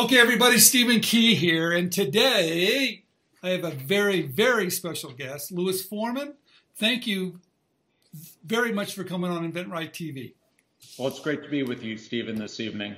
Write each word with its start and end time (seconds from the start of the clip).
Okay, 0.00 0.18
everybody, 0.18 0.56
Stephen 0.56 1.00
Key 1.00 1.34
here, 1.34 1.72
and 1.72 1.92
today 1.92 3.04
I 3.42 3.50
have 3.50 3.64
a 3.64 3.70
very, 3.70 4.22
very 4.22 4.70
special 4.70 5.10
guest, 5.10 5.52
Louis 5.52 5.82
Foreman. 5.82 6.36
Thank 6.74 7.06
you 7.06 7.38
very 8.42 8.72
much 8.72 8.94
for 8.94 9.04
coming 9.04 9.30
on 9.30 9.52
InventRight 9.52 9.90
TV. 9.90 10.32
Well, 10.98 11.08
it's 11.08 11.20
great 11.20 11.42
to 11.42 11.50
be 11.50 11.64
with 11.64 11.82
you, 11.82 11.98
Stephen, 11.98 12.36
this 12.36 12.60
evening. 12.60 12.96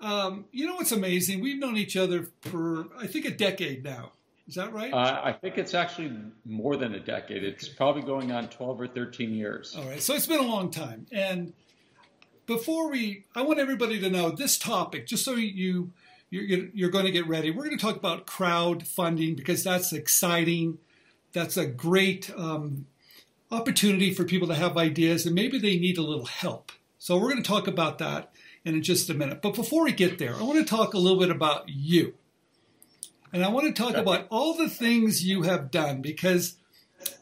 Um, 0.00 0.44
you 0.52 0.68
know 0.68 0.76
what's 0.76 0.92
amazing? 0.92 1.40
We've 1.40 1.58
known 1.58 1.76
each 1.76 1.96
other 1.96 2.28
for, 2.42 2.86
I 2.96 3.08
think, 3.08 3.24
a 3.24 3.32
decade 3.32 3.82
now. 3.82 4.12
Is 4.46 4.54
that 4.54 4.72
right? 4.72 4.92
Uh, 4.92 5.20
I 5.24 5.32
think 5.32 5.58
it's 5.58 5.74
actually 5.74 6.16
more 6.44 6.76
than 6.76 6.94
a 6.94 7.00
decade. 7.00 7.42
It's 7.42 7.68
probably 7.68 8.02
going 8.02 8.30
on 8.30 8.46
12 8.50 8.82
or 8.82 8.86
13 8.86 9.34
years. 9.34 9.74
All 9.76 9.84
right, 9.84 10.00
so 10.00 10.14
it's 10.14 10.28
been 10.28 10.38
a 10.38 10.46
long 10.46 10.70
time. 10.70 11.08
And 11.10 11.54
before 12.46 12.88
we, 12.88 13.24
I 13.34 13.42
want 13.42 13.58
everybody 13.58 13.98
to 13.98 14.08
know 14.08 14.30
this 14.30 14.56
topic, 14.56 15.08
just 15.08 15.24
so 15.24 15.32
you 15.32 15.90
you're, 16.30 16.66
you're 16.74 16.90
going 16.90 17.04
to 17.04 17.12
get 17.12 17.28
ready. 17.28 17.50
We're 17.50 17.64
going 17.64 17.78
to 17.78 17.84
talk 17.84 17.96
about 17.96 18.26
crowdfunding 18.26 19.36
because 19.36 19.62
that's 19.62 19.92
exciting. 19.92 20.78
That's 21.32 21.56
a 21.56 21.66
great 21.66 22.30
um, 22.36 22.86
opportunity 23.50 24.12
for 24.12 24.24
people 24.24 24.48
to 24.48 24.54
have 24.54 24.76
ideas 24.76 25.26
and 25.26 25.34
maybe 25.34 25.58
they 25.58 25.78
need 25.78 25.98
a 25.98 26.02
little 26.02 26.26
help. 26.26 26.72
So 26.98 27.16
we're 27.16 27.30
going 27.30 27.42
to 27.42 27.48
talk 27.48 27.68
about 27.68 27.98
that 27.98 28.32
in 28.64 28.82
just 28.82 29.08
a 29.08 29.14
minute. 29.14 29.40
But 29.42 29.54
before 29.54 29.84
we 29.84 29.92
get 29.92 30.18
there, 30.18 30.34
I 30.34 30.42
want 30.42 30.58
to 30.58 30.64
talk 30.64 30.94
a 30.94 30.98
little 30.98 31.18
bit 31.18 31.30
about 31.30 31.68
you. 31.68 32.14
And 33.32 33.44
I 33.44 33.48
want 33.48 33.66
to 33.66 33.82
talk 33.82 33.94
about 33.94 34.26
all 34.30 34.54
the 34.54 34.68
things 34.68 35.24
you 35.24 35.42
have 35.42 35.70
done 35.70 36.00
because 36.00 36.56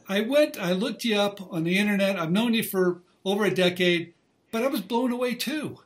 I 0.09 0.21
went, 0.21 0.59
I 0.59 0.73
looked 0.73 1.05
you 1.05 1.17
up 1.17 1.53
on 1.53 1.65
the 1.65 1.79
internet. 1.79 2.19
I've 2.19 2.31
known 2.31 2.55
you 2.55 2.63
for 2.63 3.03
over 3.25 3.45
a 3.45 3.55
decade, 3.55 4.15
but 4.51 4.63
I 4.63 4.69
was 4.69 4.81
blown 4.81 5.13
away 5.13 5.35
too. 5.35 5.81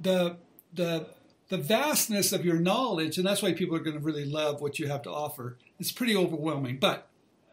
The 0.00 0.36
the 0.72 1.08
the 1.48 1.56
vastness 1.56 2.32
of 2.32 2.44
your 2.44 2.58
knowledge, 2.58 3.18
and 3.18 3.26
that's 3.26 3.42
why 3.42 3.52
people 3.52 3.76
are 3.76 3.80
going 3.80 3.98
to 3.98 4.04
really 4.04 4.24
love 4.24 4.60
what 4.60 4.78
you 4.78 4.88
have 4.88 5.02
to 5.02 5.10
offer. 5.10 5.56
It's 5.78 5.92
pretty 5.92 6.16
overwhelming. 6.16 6.78
But 6.78 7.08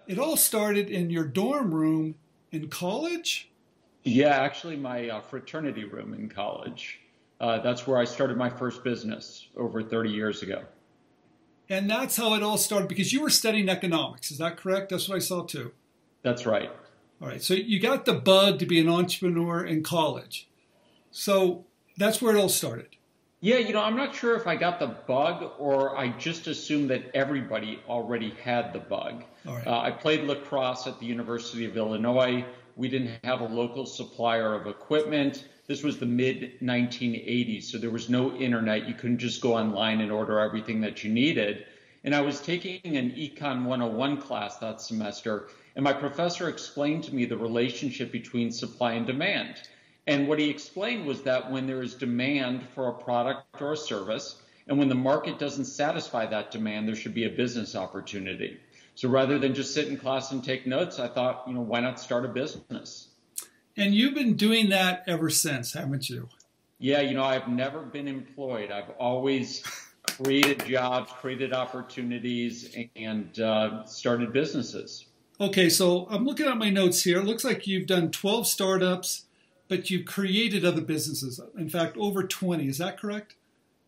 it 0.08 0.18
all 0.18 0.38
started 0.38 0.90
in 0.90 1.10
your 1.10 1.26
dorm 1.26 1.74
room 1.74 2.16
in 2.52 2.70
college? 2.70 3.50
Yeah, 4.04 4.42
actually, 4.42 4.76
my 4.76 5.10
uh, 5.10 5.22
fraternity 5.22 5.86
room 5.86 6.14
in 6.14 6.30
college. 6.30 7.00
Uh, 7.40 7.60
that's 7.60 7.86
where 7.88 7.98
I 7.98 8.06
started 8.06 8.38
my 8.38 8.50
first 8.50 8.84
business 8.84 9.48
over 9.56 9.82
30 9.82 10.10
years 10.10 10.44
ago. 10.44 10.64
And 11.70 11.90
that's 11.90 12.16
how 12.16 12.34
it 12.36 12.44
all 12.44 12.58
started 12.58 12.90
because 12.90 13.14
you 13.14 13.22
were 13.22 13.30
studying 13.30 13.70
economics. 13.70 14.32
Is 14.32 14.38
that 14.38 14.58
correct? 14.58 14.90
That's 14.90 15.08
what 15.08 15.16
I 15.16 15.20
saw 15.20 15.44
too. 15.44 15.72
That's 16.22 16.46
right. 16.46 16.70
All 17.22 17.28
right. 17.28 17.42
So 17.42 17.54
you 17.54 17.80
got 17.80 18.06
the 18.06 18.14
bug 18.14 18.60
to 18.60 18.66
be 18.66 18.80
an 18.80 18.90
entrepreneur 18.90 19.64
in 19.64 19.84
college. 19.84 20.48
So 21.12 21.66
that's 21.98 22.22
where 22.22 22.36
it 22.36 22.40
all 22.40 22.50
started. 22.50 22.96
Yeah, 23.44 23.58
you 23.58 23.74
know, 23.74 23.82
I'm 23.82 23.98
not 23.98 24.16
sure 24.16 24.38
if 24.38 24.48
I 24.48 24.56
got 24.56 24.80
the 24.80 24.88
bug 24.88 25.52
or 25.60 25.98
I 25.98 26.08
just 26.18 26.48
assumed 26.48 26.90
that 26.92 27.14
everybody 27.14 27.78
already 27.90 28.30
had 28.42 28.72
the 28.72 28.80
bug. 28.80 29.26
Right. 29.44 29.68
Uh, 29.68 29.82
I 29.82 29.92
played 29.92 30.24
lacrosse 30.24 30.88
at 30.88 30.98
the 31.02 31.06
University 31.06 31.66
of 31.66 31.76
Illinois. 31.76 32.46
We 32.78 32.88
didn't 32.88 33.20
have 33.26 33.42
a 33.42 33.46
local 33.46 33.86
supplier 33.86 34.56
of 34.56 34.66
equipment. 34.66 35.44
This 35.68 35.84
was 35.84 36.00
the 36.00 36.06
mid 36.06 36.58
1980s, 36.62 37.64
so 37.64 37.78
there 37.78 37.90
was 37.90 38.08
no 38.10 38.34
internet. 38.34 38.88
You 38.88 38.94
couldn't 38.94 39.18
just 39.18 39.42
go 39.42 39.58
online 39.58 40.00
and 40.00 40.10
order 40.10 40.40
everything 40.40 40.80
that 40.80 41.04
you 41.04 41.12
needed. 41.12 41.66
And 42.06 42.16
I 42.16 42.22
was 42.22 42.40
taking 42.40 42.96
an 42.96 43.12
Econ 43.12 43.66
101 43.66 44.22
class 44.22 44.56
that 44.60 44.80
semester, 44.80 45.50
and 45.76 45.84
my 45.84 45.92
professor 45.92 46.48
explained 46.48 47.04
to 47.04 47.14
me 47.14 47.26
the 47.26 47.38
relationship 47.38 48.10
between 48.10 48.54
supply 48.54 48.94
and 48.94 49.06
demand. 49.06 49.68
And 50.06 50.28
what 50.28 50.40
he 50.40 50.50
explained 50.50 51.06
was 51.06 51.22
that 51.24 51.50
when 51.52 51.66
there 51.66 51.82
is 51.82 51.96
demand 51.96 52.68
for 52.76 52.90
a 52.90 52.94
product 52.94 53.62
or 53.62 53.74
a 53.74 53.78
service, 53.78 54.42
and 54.68 54.78
when 54.78 54.90
the 54.90 54.96
market 54.96 55.40
doesn't 55.40 55.66
satisfy 55.66 56.26
that 56.26 56.52
demand, 56.52 56.88
there 56.88 56.96
should 56.96 57.14
be 57.14 57.26
a 57.26 57.30
business 57.30 57.76
opportunity. 57.76 58.60
So 58.96 59.10
rather 59.10 59.40
than 59.40 59.54
just 59.54 59.74
sit 59.74 59.88
in 59.88 59.98
class 59.98 60.32
and 60.32 60.44
take 60.44 60.68
notes, 60.68 61.00
I 61.00 61.08
thought, 61.08 61.44
you 61.48 61.54
know, 61.54 61.62
why 61.62 61.80
not 61.80 62.00
start 62.00 62.26
a 62.26 62.28
business? 62.28 63.10
And 63.76 63.94
you've 63.96 64.14
been 64.14 64.36
doing 64.36 64.70
that 64.70 65.04
ever 65.08 65.30
since, 65.30 65.74
haven't 65.74 66.10
you? 66.10 66.30
Yeah, 66.78 67.02
you 67.02 67.14
know, 67.14 67.24
I've 67.24 67.48
never 67.48 67.82
been 67.82 68.08
employed. 68.08 68.72
I've 68.72 68.90
always 69.00 69.64
created 70.04 70.66
jobs, 70.66 71.12
created 71.14 71.54
opportunities, 71.54 72.76
and 72.96 73.40
uh, 73.40 73.86
started 73.86 74.32
businesses. 74.32 75.06
Okay, 75.40 75.70
so 75.70 76.08
I'm 76.10 76.26
looking 76.26 76.46
at 76.46 76.58
my 76.58 76.70
notes 76.70 77.04
here. 77.04 77.20
It 77.20 77.26
looks 77.26 77.44
like 77.44 77.66
you've 77.66 77.88
done 77.88 78.12
12 78.12 78.48
startups, 78.48 79.26
but 79.68 79.90
you've 79.90 80.06
created 80.06 80.66
other 80.66 80.82
businesses. 80.82 81.40
In 81.58 81.70
fact, 81.70 81.98
over 81.98 82.24
20. 82.24 82.68
Is 82.68 82.78
that 82.78 83.00
correct? 83.00 83.36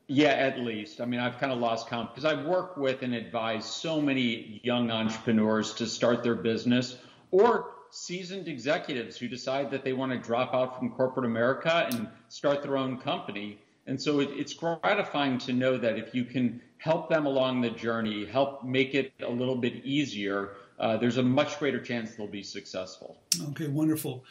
Yeah, 0.07 0.29
at 0.29 0.59
least. 0.59 1.01
I 1.01 1.05
mean, 1.05 1.19
I've 1.19 1.39
kind 1.39 1.51
of 1.51 1.59
lost 1.59 1.87
count 1.89 2.13
because 2.13 2.25
I 2.25 2.43
work 2.43 2.77
with 2.77 3.01
and 3.01 3.15
advise 3.15 3.65
so 3.65 3.99
many 3.99 4.61
young 4.63 4.91
entrepreneurs 4.91 5.73
to 5.75 5.87
start 5.87 6.21
their 6.21 6.35
business 6.35 6.97
or 7.31 7.71
seasoned 7.89 8.47
executives 8.47 9.17
who 9.17 9.27
decide 9.27 9.71
that 9.71 9.83
they 9.83 9.93
want 9.93 10.11
to 10.11 10.17
drop 10.17 10.53
out 10.53 10.77
from 10.77 10.91
corporate 10.91 11.25
America 11.25 11.87
and 11.91 12.07
start 12.29 12.61
their 12.61 12.77
own 12.77 12.97
company. 12.97 13.57
And 13.87 13.99
so 13.99 14.19
it, 14.19 14.29
it's 14.31 14.53
gratifying 14.53 15.37
to 15.39 15.53
know 15.53 15.77
that 15.77 15.97
if 15.97 16.13
you 16.13 16.25
can 16.25 16.61
help 16.77 17.09
them 17.09 17.25
along 17.25 17.61
the 17.61 17.69
journey, 17.71 18.25
help 18.25 18.63
make 18.63 18.93
it 18.93 19.13
a 19.23 19.29
little 19.29 19.55
bit 19.55 19.83
easier, 19.85 20.51
uh, 20.77 20.97
there's 20.97 21.17
a 21.17 21.23
much 21.23 21.57
greater 21.57 21.79
chance 21.79 22.15
they'll 22.15 22.27
be 22.27 22.43
successful. 22.43 23.17
Okay, 23.49 23.67
wonderful. 23.67 24.23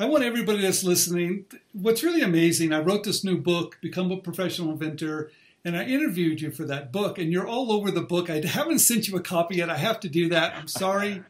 I 0.00 0.06
want 0.06 0.24
everybody 0.24 0.62
that's 0.62 0.82
listening. 0.82 1.44
What's 1.74 2.02
really 2.02 2.22
amazing, 2.22 2.72
I 2.72 2.80
wrote 2.80 3.04
this 3.04 3.22
new 3.22 3.36
book, 3.36 3.76
Become 3.82 4.10
a 4.10 4.16
Professional 4.16 4.70
Inventor, 4.70 5.30
and 5.62 5.76
I 5.76 5.84
interviewed 5.84 6.40
you 6.40 6.50
for 6.50 6.64
that 6.64 6.90
book, 6.90 7.18
and 7.18 7.30
you're 7.30 7.46
all 7.46 7.70
over 7.70 7.90
the 7.90 8.00
book. 8.00 8.30
I 8.30 8.40
haven't 8.40 8.78
sent 8.78 9.08
you 9.08 9.18
a 9.18 9.20
copy 9.20 9.56
yet. 9.56 9.68
I 9.68 9.76
have 9.76 10.00
to 10.00 10.08
do 10.08 10.30
that. 10.30 10.54
I'm 10.56 10.68
sorry. 10.68 11.22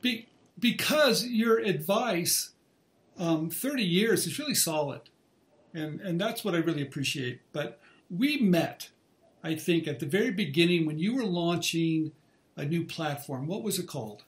Be, 0.00 0.28
because 0.56 1.26
your 1.26 1.58
advice, 1.58 2.52
um, 3.18 3.50
30 3.50 3.82
years, 3.82 4.28
is 4.28 4.38
really 4.38 4.54
solid. 4.54 5.00
And, 5.74 6.00
and 6.00 6.20
that's 6.20 6.44
what 6.44 6.54
I 6.54 6.58
really 6.58 6.82
appreciate. 6.82 7.40
But 7.52 7.80
we 8.08 8.38
met, 8.38 8.90
I 9.42 9.56
think, 9.56 9.88
at 9.88 9.98
the 9.98 10.06
very 10.06 10.30
beginning 10.30 10.86
when 10.86 11.00
you 11.00 11.16
were 11.16 11.24
launching 11.24 12.12
a 12.56 12.64
new 12.64 12.84
platform. 12.84 13.48
What 13.48 13.64
was 13.64 13.80
it 13.80 13.88
called? 13.88 14.22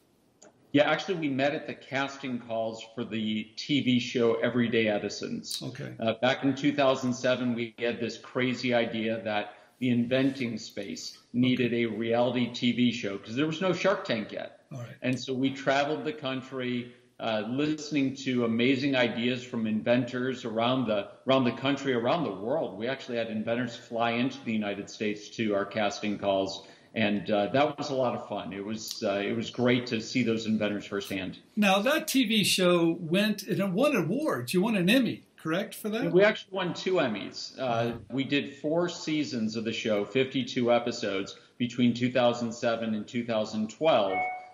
Yeah, 0.72 0.88
actually, 0.88 1.16
we 1.16 1.28
met 1.28 1.54
at 1.54 1.66
the 1.66 1.74
casting 1.74 2.38
calls 2.38 2.84
for 2.94 3.04
the 3.04 3.48
TV 3.56 4.00
show 4.00 4.34
Everyday 4.34 4.86
Edisons. 4.86 5.60
Okay. 5.62 5.94
Uh, 5.98 6.14
back 6.22 6.44
in 6.44 6.54
2007, 6.54 7.54
we 7.54 7.74
had 7.78 7.98
this 7.98 8.18
crazy 8.18 8.72
idea 8.72 9.20
that 9.24 9.54
the 9.80 9.90
inventing 9.90 10.58
space 10.58 11.18
needed 11.32 11.74
a 11.74 11.86
reality 11.86 12.50
TV 12.50 12.92
show 12.92 13.16
because 13.16 13.34
there 13.34 13.46
was 13.46 13.60
no 13.60 13.72
Shark 13.72 14.04
Tank 14.04 14.30
yet. 14.30 14.60
All 14.72 14.78
right. 14.78 14.88
And 15.02 15.18
so 15.18 15.34
we 15.34 15.50
traveled 15.50 16.04
the 16.04 16.12
country, 16.12 16.92
uh, 17.18 17.44
listening 17.48 18.14
to 18.16 18.44
amazing 18.44 18.94
ideas 18.94 19.42
from 19.42 19.66
inventors 19.66 20.44
around 20.44 20.86
the 20.86 21.08
around 21.26 21.44
the 21.44 21.52
country, 21.52 21.94
around 21.94 22.24
the 22.24 22.32
world. 22.32 22.78
We 22.78 22.86
actually 22.86 23.16
had 23.16 23.28
inventors 23.28 23.74
fly 23.74 24.12
into 24.12 24.38
the 24.44 24.52
United 24.52 24.88
States 24.88 25.30
to 25.30 25.54
our 25.54 25.64
casting 25.64 26.18
calls 26.18 26.66
and 26.94 27.30
uh, 27.30 27.46
that 27.48 27.78
was 27.78 27.90
a 27.90 27.94
lot 27.94 28.14
of 28.14 28.28
fun. 28.28 28.52
It 28.52 28.64
was 28.64 29.02
uh, 29.02 29.22
it 29.24 29.36
was 29.36 29.50
great 29.50 29.86
to 29.88 30.00
see 30.00 30.22
those 30.22 30.46
inventors 30.46 30.86
firsthand. 30.86 31.38
Now 31.56 31.80
that 31.80 32.06
TV 32.06 32.44
show 32.44 32.96
went 33.00 33.42
and 33.42 33.74
won 33.74 33.94
awards. 33.94 34.52
You 34.52 34.62
won 34.62 34.76
an 34.76 34.90
Emmy, 34.90 35.22
correct, 35.36 35.74
for 35.74 35.88
that? 35.90 36.12
We 36.12 36.24
actually 36.24 36.52
won 36.52 36.74
two 36.74 36.94
Emmys. 36.94 37.58
Uh, 37.58 37.92
we 38.10 38.24
did 38.24 38.56
four 38.56 38.88
seasons 38.88 39.56
of 39.56 39.64
the 39.64 39.72
show, 39.72 40.04
52 40.04 40.72
episodes 40.72 41.36
between 41.58 41.94
2007 41.94 42.94
and 42.94 43.06
2012, 43.06 44.12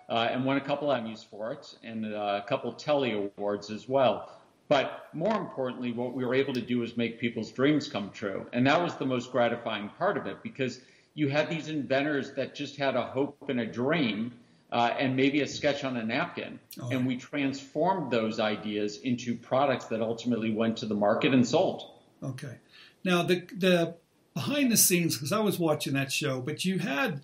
uh, 0.09 0.13
and 0.31 0.45
won 0.45 0.57
a 0.57 0.61
couple 0.61 0.89
Emmys 0.89 1.25
for 1.25 1.53
it 1.53 1.75
and 1.83 2.13
uh, 2.13 2.41
a 2.43 2.47
couple 2.47 2.71
Telly 2.73 3.13
awards 3.13 3.71
as 3.71 3.87
well. 3.89 4.31
But 4.69 5.05
more 5.13 5.35
importantly, 5.35 5.93
what 5.93 6.13
we 6.13 6.25
were 6.25 6.35
able 6.35 6.53
to 6.53 6.61
do 6.61 6.79
was 6.79 6.97
make 6.97 7.19
people's 7.19 7.51
dreams 7.51 7.87
come 7.87 8.11
true, 8.11 8.45
and 8.51 8.67
that 8.67 8.81
was 8.81 8.95
the 8.95 9.05
most 9.05 9.31
gratifying 9.31 9.89
part 9.97 10.17
of 10.17 10.27
it 10.27 10.43
because 10.43 10.81
you 11.17 11.27
had 11.27 11.49
these 11.49 11.67
inventors 11.67 12.33
that 12.33 12.53
just 12.53 12.77
had 12.77 12.95
a 12.95 13.01
hope 13.01 13.49
and 13.49 13.59
a 13.59 13.65
dream 13.65 14.31
uh, 14.71 14.93
and 14.99 15.15
maybe 15.15 15.41
a 15.41 15.47
sketch 15.47 15.83
on 15.83 15.97
a 15.97 16.03
napkin. 16.03 16.59
Oh. 16.79 16.89
And 16.91 17.07
we 17.07 17.17
transformed 17.17 18.11
those 18.11 18.39
ideas 18.39 18.97
into 18.97 19.35
products 19.35 19.85
that 19.85 19.99
ultimately 19.99 20.51
went 20.51 20.77
to 20.77 20.85
the 20.85 20.93
market 20.93 21.33
and 21.33 21.45
sold. 21.45 21.89
Okay. 22.21 22.57
Now, 23.03 23.23
the, 23.23 23.47
the 23.51 23.95
behind 24.35 24.71
the 24.71 24.77
scenes, 24.77 25.15
because 25.15 25.31
I 25.31 25.39
was 25.39 25.57
watching 25.57 25.93
that 25.93 26.11
show, 26.11 26.39
but 26.39 26.65
you 26.65 26.77
had 26.77 27.21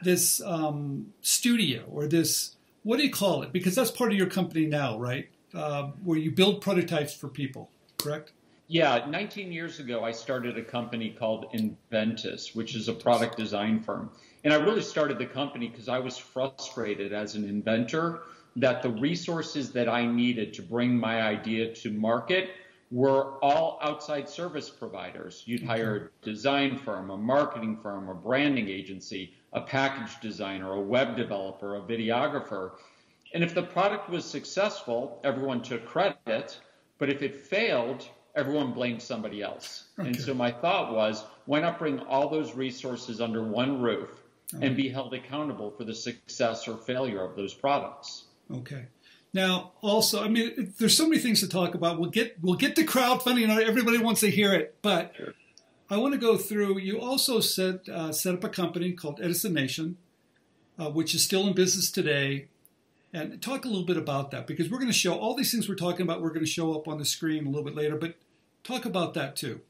this 0.00 0.40
um, 0.42 1.12
studio 1.20 1.82
or 1.90 2.06
this, 2.06 2.54
what 2.84 2.98
do 2.98 3.02
you 3.02 3.10
call 3.10 3.42
it? 3.42 3.52
Because 3.52 3.74
that's 3.74 3.90
part 3.90 4.12
of 4.12 4.16
your 4.16 4.28
company 4.28 4.66
now, 4.66 4.96
right? 4.96 5.28
Uh, 5.52 5.90
where 6.04 6.18
you 6.18 6.30
build 6.30 6.60
prototypes 6.60 7.12
for 7.12 7.26
people, 7.26 7.68
correct? 7.98 8.30
Yeah, 8.66 9.04
19 9.08 9.52
years 9.52 9.78
ago, 9.78 10.04
I 10.04 10.12
started 10.12 10.56
a 10.56 10.62
company 10.62 11.10
called 11.10 11.52
Enventys, 11.52 12.56
which 12.56 12.74
is 12.74 12.88
a 12.88 12.94
product 12.94 13.36
design 13.36 13.80
firm. 13.80 14.10
And 14.42 14.54
I 14.54 14.56
really 14.56 14.80
started 14.80 15.18
the 15.18 15.26
company 15.26 15.68
because 15.68 15.88
I 15.88 15.98
was 15.98 16.16
frustrated 16.16 17.12
as 17.12 17.34
an 17.34 17.46
inventor 17.46 18.22
that 18.56 18.82
the 18.82 18.88
resources 18.88 19.70
that 19.72 19.88
I 19.88 20.06
needed 20.06 20.54
to 20.54 20.62
bring 20.62 20.98
my 20.98 21.22
idea 21.22 21.74
to 21.74 21.90
market 21.90 22.50
were 22.90 23.38
all 23.42 23.78
outside 23.82 24.28
service 24.28 24.70
providers. 24.70 25.42
You'd 25.44 25.60
mm-hmm. 25.60 25.70
hire 25.70 26.10
a 26.22 26.24
design 26.24 26.78
firm, 26.78 27.10
a 27.10 27.16
marketing 27.18 27.78
firm, 27.82 28.08
a 28.08 28.14
branding 28.14 28.68
agency, 28.68 29.34
a 29.52 29.60
package 29.60 30.20
designer, 30.20 30.72
a 30.72 30.80
web 30.80 31.16
developer, 31.16 31.76
a 31.76 31.80
videographer. 31.80 32.72
And 33.34 33.44
if 33.44 33.54
the 33.54 33.62
product 33.62 34.08
was 34.08 34.24
successful, 34.24 35.20
everyone 35.22 35.60
took 35.60 35.84
credit. 35.84 36.60
But 36.98 37.10
if 37.10 37.20
it 37.20 37.34
failed, 37.34 38.08
everyone 38.34 38.72
blames 38.72 39.04
somebody 39.04 39.42
else. 39.42 39.84
Okay. 39.98 40.08
And 40.08 40.20
so 40.20 40.34
my 40.34 40.50
thought 40.50 40.94
was, 40.94 41.24
why 41.46 41.60
not 41.60 41.78
bring 41.78 42.00
all 42.00 42.28
those 42.28 42.54
resources 42.54 43.20
under 43.20 43.42
one 43.42 43.80
roof 43.80 44.10
and 44.60 44.76
be 44.76 44.88
held 44.88 45.14
accountable 45.14 45.70
for 45.70 45.84
the 45.84 45.94
success 45.94 46.68
or 46.68 46.76
failure 46.76 47.22
of 47.22 47.36
those 47.36 47.54
products? 47.54 48.24
Okay. 48.52 48.86
Now, 49.32 49.72
also, 49.80 50.22
I 50.22 50.28
mean, 50.28 50.72
there's 50.78 50.96
so 50.96 51.08
many 51.08 51.20
things 51.20 51.40
to 51.40 51.48
talk 51.48 51.74
about. 51.74 51.98
We'll 51.98 52.10
get 52.10 52.36
we'll 52.40 52.54
get 52.54 52.76
to 52.76 52.84
crowdfunding. 52.84 53.48
Everybody 53.48 53.98
wants 53.98 54.20
to 54.20 54.30
hear 54.30 54.54
it, 54.54 54.76
but 54.80 55.12
sure. 55.16 55.34
I 55.90 55.96
want 55.96 56.14
to 56.14 56.20
go 56.20 56.36
through. 56.36 56.78
You 56.78 57.00
also 57.00 57.40
set 57.40 57.88
uh, 57.88 58.12
set 58.12 58.34
up 58.34 58.44
a 58.44 58.48
company 58.48 58.92
called 58.92 59.20
Edison 59.20 59.52
Nation, 59.52 59.96
uh, 60.78 60.90
which 60.90 61.16
is 61.16 61.24
still 61.24 61.48
in 61.48 61.52
business 61.52 61.90
today, 61.90 62.46
and 63.12 63.42
talk 63.42 63.64
a 63.64 63.68
little 63.68 63.84
bit 63.84 63.96
about 63.96 64.30
that 64.30 64.46
because 64.46 64.70
we're 64.70 64.78
going 64.78 64.92
to 64.92 64.96
show 64.96 65.14
all 65.18 65.34
these 65.34 65.50
things 65.50 65.68
we're 65.68 65.74
talking 65.74 66.02
about. 66.02 66.22
We're 66.22 66.28
going 66.28 66.46
to 66.46 66.46
show 66.46 66.72
up 66.72 66.86
on 66.86 66.98
the 66.98 67.04
screen 67.04 67.44
a 67.44 67.48
little 67.48 67.64
bit 67.64 67.74
later, 67.74 67.96
but 67.96 68.14
talk 68.64 68.84
about 68.84 69.14
that 69.14 69.36
too. 69.36 69.60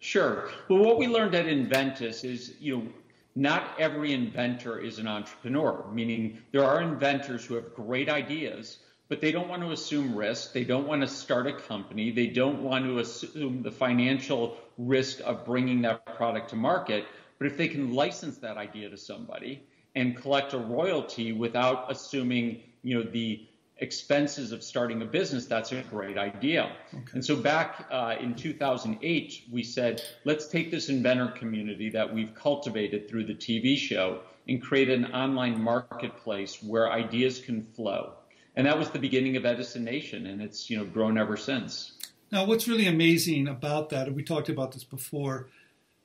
Sure. 0.00 0.50
Well, 0.68 0.80
what 0.80 0.98
we 0.98 1.06
learned 1.06 1.34
at 1.34 1.46
Enventys 1.46 2.24
is, 2.24 2.54
you 2.60 2.76
know, 2.76 2.88
not 3.36 3.76
every 3.78 4.12
inventor 4.12 4.78
is 4.78 4.98
an 4.98 5.06
entrepreneur. 5.06 5.84
Meaning, 5.92 6.38
there 6.50 6.64
are 6.64 6.82
inventors 6.82 7.44
who 7.44 7.54
have 7.54 7.74
great 7.74 8.08
ideas 8.08 8.78
but 9.08 9.22
they 9.22 9.32
don't 9.32 9.48
want 9.48 9.62
to 9.62 9.72
assume 9.72 10.14
risk. 10.14 10.52
They 10.52 10.64
don't 10.64 10.86
want 10.86 11.00
to 11.00 11.08
start 11.08 11.46
a 11.46 11.54
company. 11.54 12.10
They 12.10 12.26
don't 12.26 12.62
want 12.62 12.84
to 12.84 12.98
assume 12.98 13.62
the 13.62 13.70
financial 13.70 14.58
risk 14.76 15.20
of 15.24 15.46
bringing 15.46 15.82
that 15.82 16.04
product 16.16 16.50
to 16.50 16.56
market. 16.56 17.06
But 17.38 17.46
if 17.46 17.56
they 17.56 17.68
can 17.68 17.94
license 17.94 18.38
that 18.38 18.58
idea 18.58 18.90
to 18.90 18.98
somebody 18.98 19.62
and 19.94 20.16
collect 20.16 20.52
a 20.52 20.58
royalty 20.58 21.32
without 21.32 21.90
assuming, 21.90 22.60
you 22.82 22.98
know, 22.98 23.10
the 23.10 23.47
expenses 23.80 24.52
of 24.52 24.62
starting 24.62 25.02
a 25.02 25.04
business, 25.04 25.46
that's 25.46 25.72
a 25.72 25.82
great 25.82 26.18
idea. 26.18 26.72
Okay. 26.92 27.04
And 27.12 27.24
so 27.24 27.36
back 27.36 27.86
uh, 27.90 28.16
in 28.20 28.34
2008, 28.34 29.44
we 29.52 29.62
said, 29.62 30.02
let's 30.24 30.48
take 30.48 30.70
this 30.70 30.88
inventor 30.88 31.28
community 31.28 31.90
that 31.90 32.12
we've 32.12 32.34
cultivated 32.34 33.08
through 33.08 33.24
the 33.26 33.34
TV 33.34 33.76
show 33.76 34.20
and 34.48 34.62
create 34.62 34.88
an 34.88 35.06
online 35.12 35.62
marketplace 35.62 36.62
where 36.62 36.90
ideas 36.90 37.38
can 37.38 37.64
flow 37.74 38.14
and 38.58 38.66
that 38.66 38.76
was 38.76 38.90
the 38.90 38.98
beginning 38.98 39.36
of 39.36 39.46
Edison 39.46 39.84
Nation, 39.84 40.26
and 40.26 40.42
it's 40.42 40.68
you 40.68 40.76
know 40.76 40.84
grown 40.84 41.16
ever 41.16 41.36
since. 41.36 41.92
Now, 42.32 42.44
what's 42.44 42.66
really 42.66 42.88
amazing 42.88 43.46
about 43.46 43.88
that, 43.90 44.08
and 44.08 44.16
we 44.16 44.24
talked 44.24 44.48
about 44.48 44.72
this 44.72 44.82
before, 44.82 45.48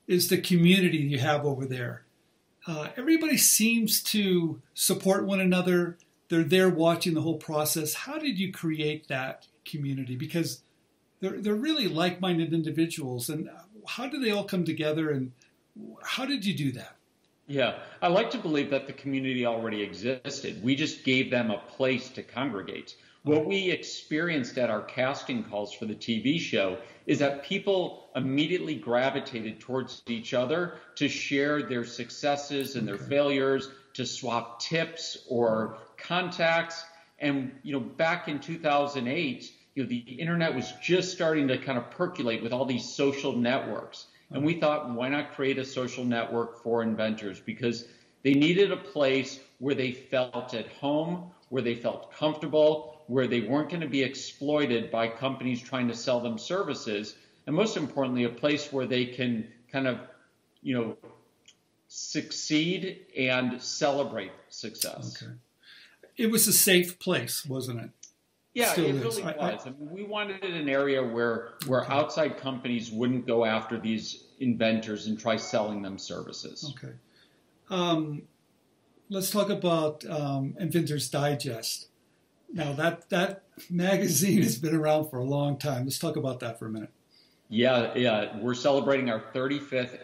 is 0.06 0.28
the 0.28 0.38
community 0.38 0.98
you 0.98 1.18
have 1.18 1.44
over 1.44 1.66
there. 1.66 2.04
Uh, 2.66 2.90
everybody 2.96 3.36
seems 3.36 4.00
to 4.04 4.62
support 4.72 5.26
one 5.26 5.40
another. 5.40 5.98
They're 6.34 6.42
there 6.42 6.68
watching 6.68 7.14
the 7.14 7.20
whole 7.20 7.36
process. 7.36 7.94
How 7.94 8.18
did 8.18 8.40
you 8.40 8.50
create 8.50 9.06
that 9.06 9.46
community? 9.64 10.16
Because 10.16 10.62
they're 11.20 11.40
they're 11.40 11.54
really 11.54 11.86
like-minded 11.86 12.52
individuals, 12.52 13.28
and 13.28 13.48
how 13.86 14.08
do 14.08 14.18
they 14.18 14.32
all 14.32 14.42
come 14.42 14.64
together? 14.64 15.10
And 15.10 15.30
how 16.02 16.26
did 16.26 16.44
you 16.44 16.52
do 16.52 16.72
that? 16.72 16.96
Yeah, 17.46 17.78
I 18.02 18.08
like 18.08 18.30
to 18.30 18.38
believe 18.38 18.70
that 18.70 18.88
the 18.88 18.92
community 18.94 19.46
already 19.46 19.80
existed. 19.80 20.60
We 20.60 20.74
just 20.74 21.04
gave 21.04 21.30
them 21.30 21.52
a 21.52 21.58
place 21.58 22.08
to 22.10 22.24
congregate. 22.24 22.96
What 23.22 23.46
we 23.46 23.70
experienced 23.70 24.58
at 24.58 24.70
our 24.70 24.82
casting 24.82 25.44
calls 25.44 25.72
for 25.72 25.86
the 25.86 25.94
TV 25.94 26.40
show 26.40 26.78
is 27.06 27.20
that 27.20 27.44
people 27.44 28.10
immediately 28.16 28.74
gravitated 28.74 29.60
towards 29.60 30.02
each 30.08 30.34
other 30.34 30.78
to 30.96 31.08
share 31.08 31.62
their 31.62 31.84
successes 31.84 32.74
and 32.74 32.88
their 32.88 32.98
failures, 32.98 33.70
to 33.92 34.04
swap 34.04 34.58
tips 34.58 35.18
or 35.28 35.78
contacts. 36.06 36.84
And 37.18 37.52
you 37.62 37.72
know, 37.72 37.80
back 37.80 38.28
in 38.28 38.38
2008, 38.38 39.52
you 39.74 39.82
know, 39.82 39.88
the 39.88 39.98
internet 39.98 40.54
was 40.54 40.72
just 40.82 41.12
starting 41.12 41.48
to 41.48 41.58
kind 41.58 41.78
of 41.78 41.90
percolate 41.90 42.42
with 42.42 42.52
all 42.52 42.64
these 42.64 42.84
social 42.84 43.36
networks. 43.36 44.06
And 44.30 44.44
we 44.44 44.54
thought, 44.54 44.90
why 44.90 45.08
not 45.08 45.32
create 45.32 45.58
a 45.58 45.64
social 45.64 46.04
network 46.04 46.62
for 46.62 46.82
inventors? 46.82 47.40
Because 47.40 47.86
they 48.22 48.34
needed 48.34 48.72
a 48.72 48.76
place 48.76 49.38
where 49.58 49.74
they 49.74 49.92
felt 49.92 50.54
at 50.54 50.68
home, 50.68 51.30
where 51.50 51.62
they 51.62 51.74
felt 51.74 52.12
comfortable, 52.12 53.02
where 53.06 53.26
they 53.26 53.42
weren't 53.42 53.68
going 53.68 53.82
to 53.82 53.88
be 53.88 54.02
exploited 54.02 54.90
by 54.90 55.08
companies 55.08 55.62
trying 55.62 55.88
to 55.88 55.94
sell 55.94 56.20
them 56.20 56.38
services. 56.38 57.16
And 57.46 57.54
most 57.54 57.76
importantly, 57.76 58.24
a 58.24 58.30
place 58.30 58.72
where 58.72 58.86
they 58.86 59.06
can 59.06 59.46
kind 59.70 59.86
of, 59.86 59.98
you 60.62 60.74
know, 60.74 60.96
succeed 61.88 63.06
and 63.16 63.60
celebrate 63.60 64.32
success. 64.48 65.22
Okay. 65.22 65.32
It 66.16 66.30
was 66.30 66.46
a 66.46 66.52
safe 66.52 66.98
place, 66.98 67.44
wasn't 67.44 67.80
it? 67.80 67.90
Yeah, 68.54 68.72
Still 68.72 68.84
it 68.84 68.94
is. 68.94 69.02
really 69.02 69.22
was. 69.22 69.36
I, 69.36 69.46
I, 69.48 69.50
I 69.50 69.70
mean, 69.70 69.90
we 69.90 70.04
wanted 70.04 70.44
an 70.44 70.68
area 70.68 71.02
where 71.02 71.54
where 71.66 71.90
outside 71.90 72.36
companies 72.38 72.90
wouldn't 72.90 73.26
go 73.26 73.44
after 73.44 73.78
these 73.80 74.24
inventors 74.38 75.06
and 75.08 75.18
try 75.18 75.36
selling 75.36 75.82
them 75.82 75.98
services. 75.98 76.72
Okay. 76.76 76.94
Um, 77.68 78.22
let's 79.08 79.30
talk 79.30 79.50
about 79.50 80.04
um, 80.08 80.54
Inventors 80.58 81.08
Digest. 81.08 81.88
Now 82.52 82.72
that 82.74 83.10
that 83.10 83.42
magazine 83.68 84.42
has 84.42 84.56
been 84.56 84.74
around 84.74 85.10
for 85.10 85.18
a 85.18 85.24
long 85.24 85.58
time. 85.58 85.84
Let's 85.84 85.98
talk 85.98 86.16
about 86.16 86.38
that 86.40 86.58
for 86.58 86.66
a 86.66 86.70
minute. 86.70 86.90
Yeah, 87.48 87.92
yeah, 87.96 88.38
we're 88.38 88.54
celebrating 88.54 89.10
our 89.10 89.20
35th 89.34 89.98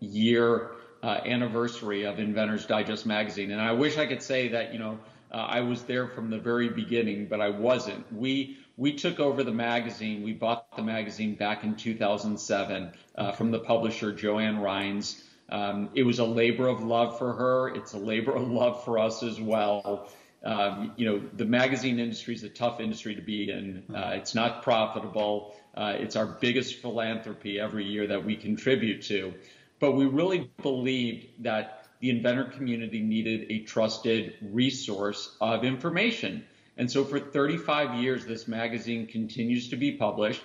year 0.00 0.72
uh, 1.02 1.20
anniversary 1.24 2.04
of 2.04 2.18
Inventors 2.18 2.66
Digest 2.66 3.04
magazine, 3.06 3.50
and 3.50 3.60
I 3.60 3.72
wish 3.72 3.96
I 3.98 4.06
could 4.06 4.22
say 4.22 4.48
that 4.48 4.72
you 4.72 4.78
know 4.78 4.98
uh, 5.34 5.46
I 5.48 5.60
was 5.60 5.82
there 5.82 6.06
from 6.06 6.30
the 6.30 6.38
very 6.38 6.68
beginning, 6.68 7.26
but 7.26 7.40
I 7.40 7.48
wasn't. 7.48 8.10
We 8.12 8.58
we 8.76 8.92
took 8.92 9.18
over 9.18 9.42
the 9.42 9.52
magazine. 9.52 10.22
We 10.22 10.32
bought 10.32 10.76
the 10.76 10.82
magazine 10.82 11.34
back 11.34 11.64
in 11.64 11.74
2007 11.74 12.92
uh, 13.16 13.32
from 13.32 13.50
the 13.50 13.58
publisher 13.58 14.12
Joanne 14.12 14.58
Rines. 14.58 15.22
Um, 15.48 15.90
it 15.94 16.04
was 16.04 16.20
a 16.20 16.24
labor 16.24 16.68
of 16.68 16.84
love 16.84 17.18
for 17.18 17.32
her. 17.32 17.74
It's 17.74 17.94
a 17.94 17.98
labor 17.98 18.34
of 18.34 18.48
love 18.48 18.84
for 18.84 18.98
us 18.98 19.24
as 19.24 19.40
well. 19.40 20.08
Um, 20.44 20.92
you 20.96 21.06
know, 21.06 21.20
the 21.36 21.44
magazine 21.44 21.98
industry 21.98 22.34
is 22.34 22.44
a 22.44 22.48
tough 22.48 22.78
industry 22.78 23.16
to 23.16 23.22
be 23.22 23.50
in. 23.50 23.82
Uh, 23.92 24.12
it's 24.14 24.36
not 24.36 24.62
profitable. 24.62 25.56
Uh, 25.74 25.94
it's 25.98 26.14
our 26.14 26.26
biggest 26.26 26.76
philanthropy 26.76 27.58
every 27.58 27.84
year 27.84 28.06
that 28.06 28.24
we 28.24 28.36
contribute 28.36 29.02
to. 29.06 29.34
But 29.80 29.92
we 29.92 30.06
really 30.06 30.50
believed 30.62 31.42
that 31.42 31.83
the 32.04 32.10
inventor 32.10 32.44
community 32.44 33.00
needed 33.00 33.46
a 33.48 33.60
trusted 33.60 34.34
resource 34.42 35.36
of 35.40 35.64
information. 35.64 36.44
And 36.76 36.90
so 36.90 37.02
for 37.02 37.18
35 37.18 37.94
years, 37.94 38.26
this 38.26 38.46
magazine 38.46 39.06
continues 39.06 39.70
to 39.70 39.76
be 39.76 39.92
published, 39.92 40.42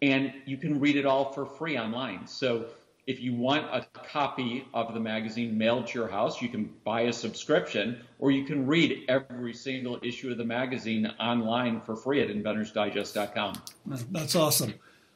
and 0.00 0.32
you 0.46 0.56
can 0.56 0.80
read 0.80 0.96
it 0.96 1.04
all 1.04 1.34
for 1.34 1.44
free 1.44 1.78
online. 1.78 2.26
So 2.26 2.68
if 3.06 3.20
you 3.20 3.34
want 3.34 3.66
a 3.66 3.84
copy 4.08 4.66
of 4.72 4.94
the 4.94 5.00
magazine 5.00 5.58
mailed 5.58 5.88
to 5.88 5.98
your 5.98 6.08
house, 6.08 6.40
you 6.40 6.48
can 6.48 6.72
buy 6.82 7.02
a 7.02 7.12
subscription, 7.12 8.00
or 8.18 8.30
you 8.30 8.46
can 8.46 8.66
read 8.66 9.04
every 9.06 9.52
single 9.52 9.98
issue 10.02 10.30
of 10.30 10.38
the 10.38 10.46
magazine 10.46 11.12
online 11.20 11.82
for 11.82 11.94
free 11.94 12.22
at 12.22 12.30
inventorsdigest.com. 12.30 13.52
That's 13.84 14.34
awesome. 14.34 14.72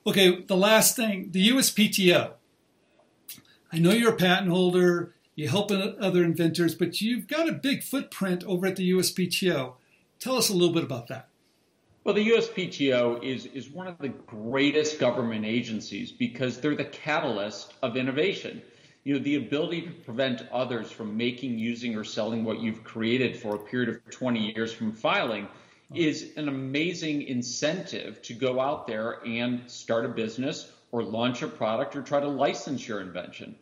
Okay, 0.06 0.42
the 0.42 0.58
last 0.58 0.94
thing 0.94 1.30
the 1.30 1.49
USPTO. 1.49 2.32
I 3.72 3.78
know 3.78 3.92
you're 3.92 4.12
a 4.12 4.16
patent 4.16 4.50
holder, 4.50 5.14
you 5.34 5.49
help 5.49 5.70
other 5.70 6.25
inventors, 6.25 6.75
but 6.75 7.00
you've 7.00 7.26
got 7.26 7.49
a 7.49 7.52
big 7.52 7.82
footprint 7.82 8.44
over 8.44 8.66
at 8.66 8.76
the 8.76 8.90
USPTO. 8.90 9.75
Tell 10.18 10.37
us 10.37 10.50
a 10.50 10.54
little 10.54 10.75
bit 10.75 10.84
about 10.84 11.08
that. 11.08 11.28
Well, 12.02 12.14
the 12.14 12.30
USPTO 12.30 13.22
is, 13.22 13.46
is 13.46 13.70
one 13.70 13.87
of 13.87 13.99
the 13.99 14.08
greatest 14.08 14.99
government 14.99 15.44
agencies 15.44 16.10
because 16.10 16.58
they're 16.58 16.75
the 16.75 16.84
catalyst 16.84 17.75
of 17.82 17.96
innovation. 17.96 18.62
You 19.04 19.14
know, 19.14 19.20
the 19.20 19.37
ability 19.37 19.82
to 19.82 19.90
prevent 19.90 20.42
others 20.50 20.90
from 20.90 21.16
making, 21.16 21.58
using, 21.58 21.96
or 21.96 22.04
selling 22.04 22.44
what 22.44 22.60
you've 22.60 22.84
created 22.84 23.37
for 23.37 23.54
a 23.54 23.58
period 23.58 23.88
of 23.88 24.10
20 24.10 24.52
years 24.54 24.72
from 24.72 24.92
filing 24.92 25.46
is 25.94 26.32
an 26.37 26.49
amazing 26.49 27.22
incentive 27.22 28.22
to 28.22 28.34
go 28.34 28.60
out 28.60 28.87
there 28.87 29.20
and 29.26 29.68
start 29.70 30.04
a 30.04 30.08
business 30.08 30.72
or 30.92 31.02
launch 31.02 31.42
a 31.42 31.49
product 31.49 31.96
or 31.96 32.02
try 32.02 32.20
to 32.20 32.28
license 32.28 32.87
your 32.87 33.00
invention. 33.00 33.56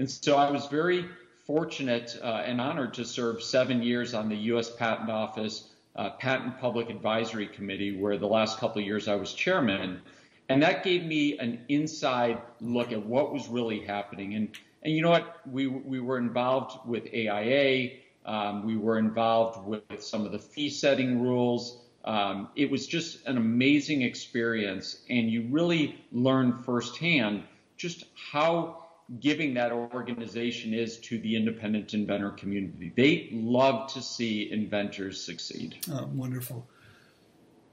And 0.00 0.10
so 0.10 0.38
I 0.38 0.50
was 0.50 0.66
very 0.68 1.04
fortunate 1.46 2.18
uh, 2.22 2.42
and 2.46 2.58
honored 2.58 2.94
to 2.94 3.04
serve 3.04 3.42
seven 3.42 3.82
years 3.82 4.14
on 4.14 4.30
the 4.30 4.36
U.S. 4.36 4.74
Patent 4.74 5.10
Office 5.10 5.68
uh, 5.94 6.08
Patent 6.08 6.58
Public 6.58 6.88
Advisory 6.88 7.46
Committee, 7.46 7.98
where 7.98 8.16
the 8.16 8.26
last 8.26 8.58
couple 8.58 8.80
of 8.80 8.86
years 8.86 9.08
I 9.08 9.16
was 9.16 9.34
chairman. 9.34 10.00
And 10.48 10.62
that 10.62 10.84
gave 10.84 11.04
me 11.04 11.36
an 11.36 11.66
inside 11.68 12.40
look 12.62 12.92
at 12.92 13.04
what 13.04 13.30
was 13.30 13.48
really 13.48 13.80
happening. 13.80 14.36
And, 14.36 14.48
and 14.82 14.94
you 14.94 15.02
know 15.02 15.10
what? 15.10 15.46
We, 15.46 15.66
we 15.66 16.00
were 16.00 16.16
involved 16.16 16.88
with 16.88 17.06
AIA. 17.12 17.90
Um, 18.24 18.64
we 18.64 18.78
were 18.78 18.98
involved 18.98 19.66
with 19.66 20.02
some 20.02 20.24
of 20.24 20.32
the 20.32 20.38
fee 20.38 20.70
setting 20.70 21.20
rules. 21.20 21.82
Um, 22.06 22.48
it 22.56 22.70
was 22.70 22.86
just 22.86 23.26
an 23.26 23.36
amazing 23.36 24.00
experience, 24.00 25.02
and 25.10 25.30
you 25.30 25.46
really 25.50 26.02
learn 26.10 26.56
firsthand 26.56 27.42
just 27.76 28.06
how 28.14 28.79
giving 29.18 29.54
that 29.54 29.72
organization 29.72 30.72
is 30.72 30.98
to 30.98 31.18
the 31.18 31.34
independent 31.34 31.94
inventor 31.94 32.30
community. 32.30 32.92
They 32.94 33.28
love 33.32 33.92
to 33.94 34.02
see 34.02 34.50
inventors 34.52 35.22
succeed. 35.22 35.76
Oh, 35.90 36.08
wonderful. 36.12 36.68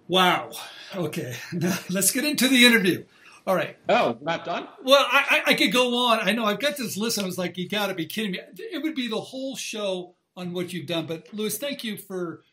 Wow. 0.08 0.52
Okay, 0.96 1.36
now 1.54 1.78
let's 1.90 2.12
get 2.12 2.26
into 2.26 2.48
the 2.48 2.66
interview. 2.66 3.06
All 3.46 3.56
right. 3.56 3.78
Oh, 3.88 4.18
not 4.22 4.44
done? 4.44 4.68
Well, 4.84 5.06
I, 5.10 5.44
I, 5.48 5.52
I 5.52 5.54
could 5.54 5.72
go 5.72 5.96
on. 5.96 6.20
I 6.20 6.34
know 6.34 6.44
I've 6.44 6.60
got 6.60 6.76
this 6.76 6.98
list. 6.98 7.18
I 7.18 7.24
was 7.24 7.38
like, 7.38 7.58
you 7.58 7.70
got 7.70 7.88
to 7.88 7.94
be 7.94 8.06
kidding 8.06 8.32
me. 8.32 8.40
It 8.58 8.84
would 8.84 8.96
be 8.96 9.08
the 9.08 9.22
whole 9.22 9.56
show 9.56 10.16
on 10.36 10.52
what 10.52 10.74
you've 10.74 10.86
done. 10.86 11.06
But 11.06 11.34
Louis, 11.34 11.58
thank 11.58 11.84
you 11.84 11.98
for 11.98 12.44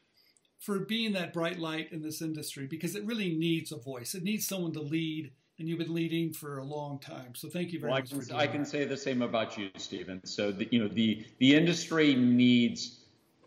for 0.61 0.79
being 0.79 1.13
that 1.13 1.33
bright 1.33 1.59
light 1.59 1.93
in 1.93 2.01
this 2.01 2.23
industry 2.23 2.67
because 2.67 2.95
it 2.95 3.05
really 3.05 3.35
needs 3.35 3.71
a 3.71 3.77
voice. 3.77 4.15
It 4.15 4.23
needs 4.23 4.47
someone 4.47 4.73
to 4.73 4.81
lead, 4.81 5.33
and 5.59 5.69
you've 5.69 5.79
been 5.79 5.95
leading 5.95 6.33
for 6.33 6.59
a 6.59 6.65
long 6.65 6.99
time. 6.99 7.35
So 7.35 7.49
thank 7.49 7.73
you 7.73 7.81
very 7.81 7.93
well, 7.93 8.01
much. 8.01 8.13
I 8.13 8.27
can, 8.27 8.37
I 8.37 8.47
can 8.47 8.65
say 8.65 8.85
the 8.85 8.97
same 8.97 9.23
about 9.23 9.57
you, 9.57 9.71
Stephen. 9.77 10.25
So 10.25 10.53
the, 10.53 10.69
you 10.71 10.81
know 10.81 10.89
the 10.89 11.27
the 11.39 11.55
industry 11.55 12.15
needs 12.15 13.01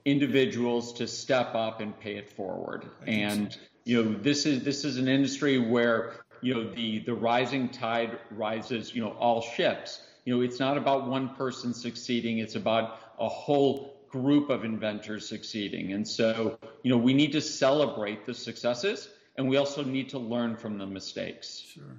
individuals 0.06 0.94
to 0.94 1.08
step 1.08 1.54
up 1.54 1.82
and 1.82 1.98
pay 2.00 2.16
it 2.16 2.30
forward. 2.30 2.90
And 3.06 3.54
so. 3.54 3.60
you 3.86 4.04
know 4.04 4.14
this 4.20 4.46
is 4.46 4.64
this 4.64 4.86
is 4.86 4.98
an 4.98 5.08
industry 5.08 5.58
where 5.58 6.14
you 6.42 6.54
know 6.54 6.70
the 6.72 7.00
the 7.00 7.14
rising 7.14 7.70
tide 7.70 8.20
rises 8.32 8.96
you 8.96 9.02
know 9.02 9.12
all 9.12 9.42
ships. 9.42 10.02
You 10.26 10.36
know 10.36 10.42
it's 10.42 10.60
not 10.60 10.78
about 10.78 11.08
one 11.08 11.36
person 11.36 11.74
succeeding. 11.74 12.40
It's 12.40 12.56
about 12.56 13.00
a 13.20 13.28
whole 13.28 13.98
group 14.10 14.50
of 14.50 14.64
inventors 14.64 15.28
succeeding. 15.28 15.92
And 15.92 16.08
so, 16.08 16.58
you 16.84 16.92
know, 16.92 16.98
we 16.98 17.14
need 17.14 17.34
to 17.34 17.42
celebrate 17.42 18.26
the 18.26 18.34
successes 18.34 19.10
and 19.38 19.48
we 19.48 19.58
also 19.58 19.84
need 19.84 20.10
to 20.10 20.20
learn 20.20 20.56
from 20.56 20.78
the 20.78 20.86
mistakes. 20.86 21.64
Sure. 21.74 21.98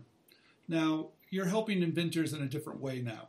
Now, 0.66 1.08
you're 1.30 1.46
helping 1.46 1.82
inventors 1.82 2.32
in 2.32 2.42
a 2.42 2.46
different 2.46 2.80
way 2.80 3.00
now. 3.00 3.28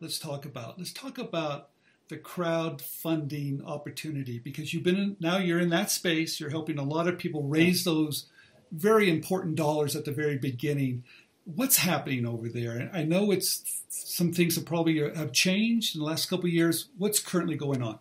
Let's 0.00 0.18
talk 0.18 0.44
about 0.44 0.78
let's 0.78 0.92
talk 0.92 1.18
about 1.18 1.70
the 2.08 2.16
crowdfunding 2.16 3.64
opportunity 3.66 4.38
because 4.38 4.72
you've 4.72 4.82
been 4.82 4.96
in, 4.96 5.16
now 5.20 5.38
you're 5.38 5.60
in 5.60 5.70
that 5.70 5.90
space. 5.90 6.40
You're 6.40 6.50
helping 6.50 6.78
a 6.78 6.82
lot 6.82 7.06
of 7.06 7.18
people 7.18 7.42
raise 7.42 7.84
those 7.84 8.26
very 8.72 9.10
important 9.10 9.56
dollars 9.56 9.94
at 9.94 10.04
the 10.04 10.12
very 10.12 10.38
beginning. 10.38 11.04
What's 11.44 11.78
happening 11.78 12.26
over 12.26 12.48
there? 12.48 12.90
I 12.92 13.04
know 13.04 13.30
it's 13.30 13.82
some 13.88 14.32
things 14.32 14.56
have 14.56 14.66
probably 14.66 15.02
uh, 15.02 15.14
have 15.14 15.32
changed 15.32 15.94
in 15.94 16.00
the 16.00 16.06
last 16.06 16.26
couple 16.26 16.46
of 16.46 16.52
years. 16.52 16.88
What's 16.96 17.20
currently 17.20 17.56
going 17.56 17.82
on? 17.82 17.98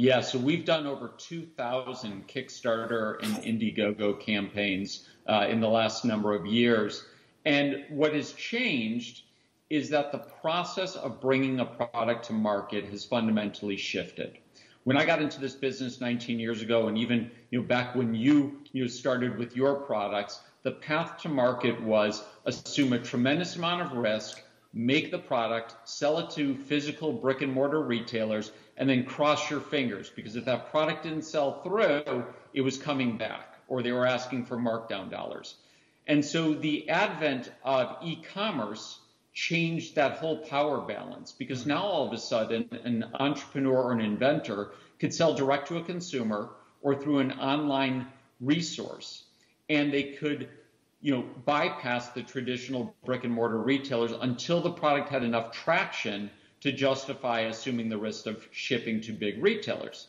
Yeah, 0.00 0.20
so 0.20 0.38
we've 0.38 0.64
done 0.64 0.86
over 0.86 1.10
2,000 1.18 2.28
Kickstarter 2.28 3.20
and 3.20 3.34
Indiegogo 3.38 4.20
campaigns 4.20 5.08
uh, 5.26 5.48
in 5.50 5.60
the 5.60 5.66
last 5.66 6.04
number 6.04 6.36
of 6.36 6.46
years. 6.46 7.04
And 7.44 7.84
what 7.88 8.14
has 8.14 8.32
changed 8.34 9.22
is 9.70 9.90
that 9.90 10.12
the 10.12 10.18
process 10.18 10.94
of 10.94 11.20
bringing 11.20 11.58
a 11.58 11.64
product 11.64 12.26
to 12.26 12.32
market 12.32 12.84
has 12.84 13.04
fundamentally 13.04 13.76
shifted. 13.76 14.38
When 14.84 14.96
I 14.96 15.04
got 15.04 15.20
into 15.20 15.40
this 15.40 15.56
business 15.56 16.00
19 16.00 16.38
years 16.38 16.62
ago, 16.62 16.86
and 16.86 16.96
even 16.96 17.28
you 17.50 17.60
know 17.60 17.66
back 17.66 17.96
when 17.96 18.14
you 18.14 18.60
you 18.70 18.86
started 18.86 19.36
with 19.36 19.56
your 19.56 19.80
products, 19.80 20.42
the 20.62 20.70
path 20.70 21.20
to 21.22 21.28
market 21.28 21.82
was 21.82 22.22
assume 22.44 22.92
a 22.92 23.00
tremendous 23.00 23.56
amount 23.56 23.82
of 23.82 23.98
risk, 23.98 24.44
make 24.72 25.10
the 25.10 25.18
product, 25.18 25.74
sell 25.84 26.18
it 26.18 26.30
to 26.30 26.54
physical 26.54 27.12
brick 27.12 27.42
and 27.42 27.52
mortar 27.52 27.80
retailers, 27.80 28.52
and 28.76 28.88
then 28.88 29.04
cross 29.04 29.50
your 29.50 29.60
fingers 29.60 30.10
because 30.10 30.36
if 30.36 30.44
that 30.44 30.70
product 30.70 31.02
didn't 31.02 31.22
sell 31.22 31.62
through, 31.62 32.24
it 32.52 32.60
was 32.60 32.78
coming 32.78 33.16
back 33.16 33.54
or 33.66 33.82
they 33.82 33.92
were 33.92 34.06
asking 34.06 34.44
for 34.44 34.56
markdown 34.56 35.10
dollars. 35.10 35.56
And 36.06 36.24
so 36.24 36.54
the 36.54 36.88
advent 36.88 37.52
of 37.64 37.96
e-commerce 38.02 38.98
changed 39.34 39.94
that 39.94 40.12
whole 40.12 40.38
power 40.38 40.80
balance 40.80 41.32
because 41.32 41.60
mm-hmm. 41.60 41.70
now 41.70 41.82
all 41.82 42.06
of 42.06 42.12
a 42.12 42.18
sudden 42.18 42.68
an 42.84 43.04
entrepreneur 43.14 43.82
or 43.82 43.92
an 43.92 44.00
inventor 44.00 44.72
could 44.98 45.14
sell 45.14 45.34
direct 45.34 45.68
to 45.68 45.76
a 45.76 45.82
consumer 45.84 46.50
or 46.82 46.94
through 46.94 47.18
an 47.18 47.32
online 47.32 48.06
resource 48.40 49.24
and 49.68 49.92
they 49.92 50.14
could 50.14 50.48
you 51.00 51.14
know 51.14 51.24
bypass 51.44 52.08
the 52.08 52.22
traditional 52.22 52.94
brick 53.04 53.24
and 53.24 53.32
mortar 53.32 53.58
retailers 53.58 54.12
until 54.12 54.60
the 54.60 54.70
product 54.70 55.08
had 55.08 55.22
enough 55.22 55.52
traction 55.52 56.30
to 56.60 56.72
justify 56.72 57.40
assuming 57.40 57.88
the 57.88 57.98
risk 57.98 58.26
of 58.26 58.46
shipping 58.50 59.00
to 59.00 59.12
big 59.12 59.40
retailers. 59.42 60.08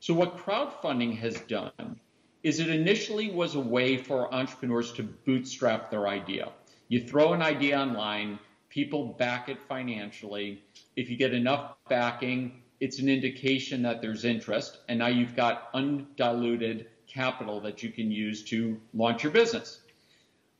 So 0.00 0.14
what 0.14 0.38
crowdfunding 0.38 1.16
has 1.18 1.40
done 1.42 2.00
is 2.42 2.60
it 2.60 2.68
initially 2.68 3.30
was 3.30 3.54
a 3.54 3.60
way 3.60 3.96
for 3.96 4.32
entrepreneurs 4.34 4.92
to 4.92 5.02
bootstrap 5.02 5.90
their 5.90 6.08
idea. 6.08 6.50
You 6.88 7.00
throw 7.00 7.32
an 7.32 7.42
idea 7.42 7.78
online, 7.78 8.38
people 8.68 9.14
back 9.18 9.48
it 9.48 9.58
financially. 9.68 10.62
If 10.96 11.10
you 11.10 11.16
get 11.16 11.34
enough 11.34 11.74
backing, 11.88 12.62
it's 12.80 12.98
an 13.00 13.08
indication 13.08 13.82
that 13.82 14.00
there's 14.00 14.24
interest, 14.24 14.78
and 14.88 14.98
now 14.98 15.08
you've 15.08 15.36
got 15.36 15.68
undiluted 15.74 16.86
capital 17.06 17.60
that 17.60 17.82
you 17.82 17.90
can 17.90 18.10
use 18.10 18.44
to 18.44 18.80
launch 18.94 19.22
your 19.22 19.32
business. 19.32 19.80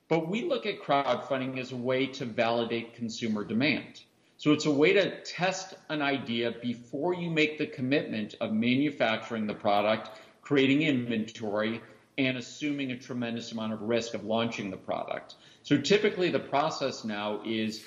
But 0.09 0.29
we 0.29 0.43
look 0.45 0.65
at 0.65 0.81
crowdfunding 0.83 1.59
as 1.59 1.73
a 1.73 1.77
way 1.77 2.07
to 2.07 2.25
validate 2.25 2.95
consumer 2.95 3.45
demand. 3.45 4.01
So 4.39 4.53
it's 4.53 4.67
a 4.67 4.71
way 4.71 4.93
to 4.95 5.21
test 5.23 5.75
an 5.89 6.01
idea 6.01 6.55
before 6.63 7.13
you 7.13 7.31
make 7.31 7.59
the 7.59 7.67
commitment 7.67 8.35
of 8.41 8.53
manufacturing 8.53 9.47
the 9.47 9.55
product, 9.55 10.11
creating 10.43 10.83
inventory, 10.83 11.83
and 12.17 12.39
assuming 12.39 12.91
a 12.91 12.99
tremendous 12.99 13.53
amount 13.53 13.73
of 13.73 13.83
risk 13.83 14.15
of 14.15 14.25
launching 14.25 14.71
the 14.71 14.77
product. 14.77 15.35
So 15.63 15.77
typically 15.79 16.31
the 16.31 16.39
process 16.39 17.05
now 17.05 17.43
is 17.45 17.85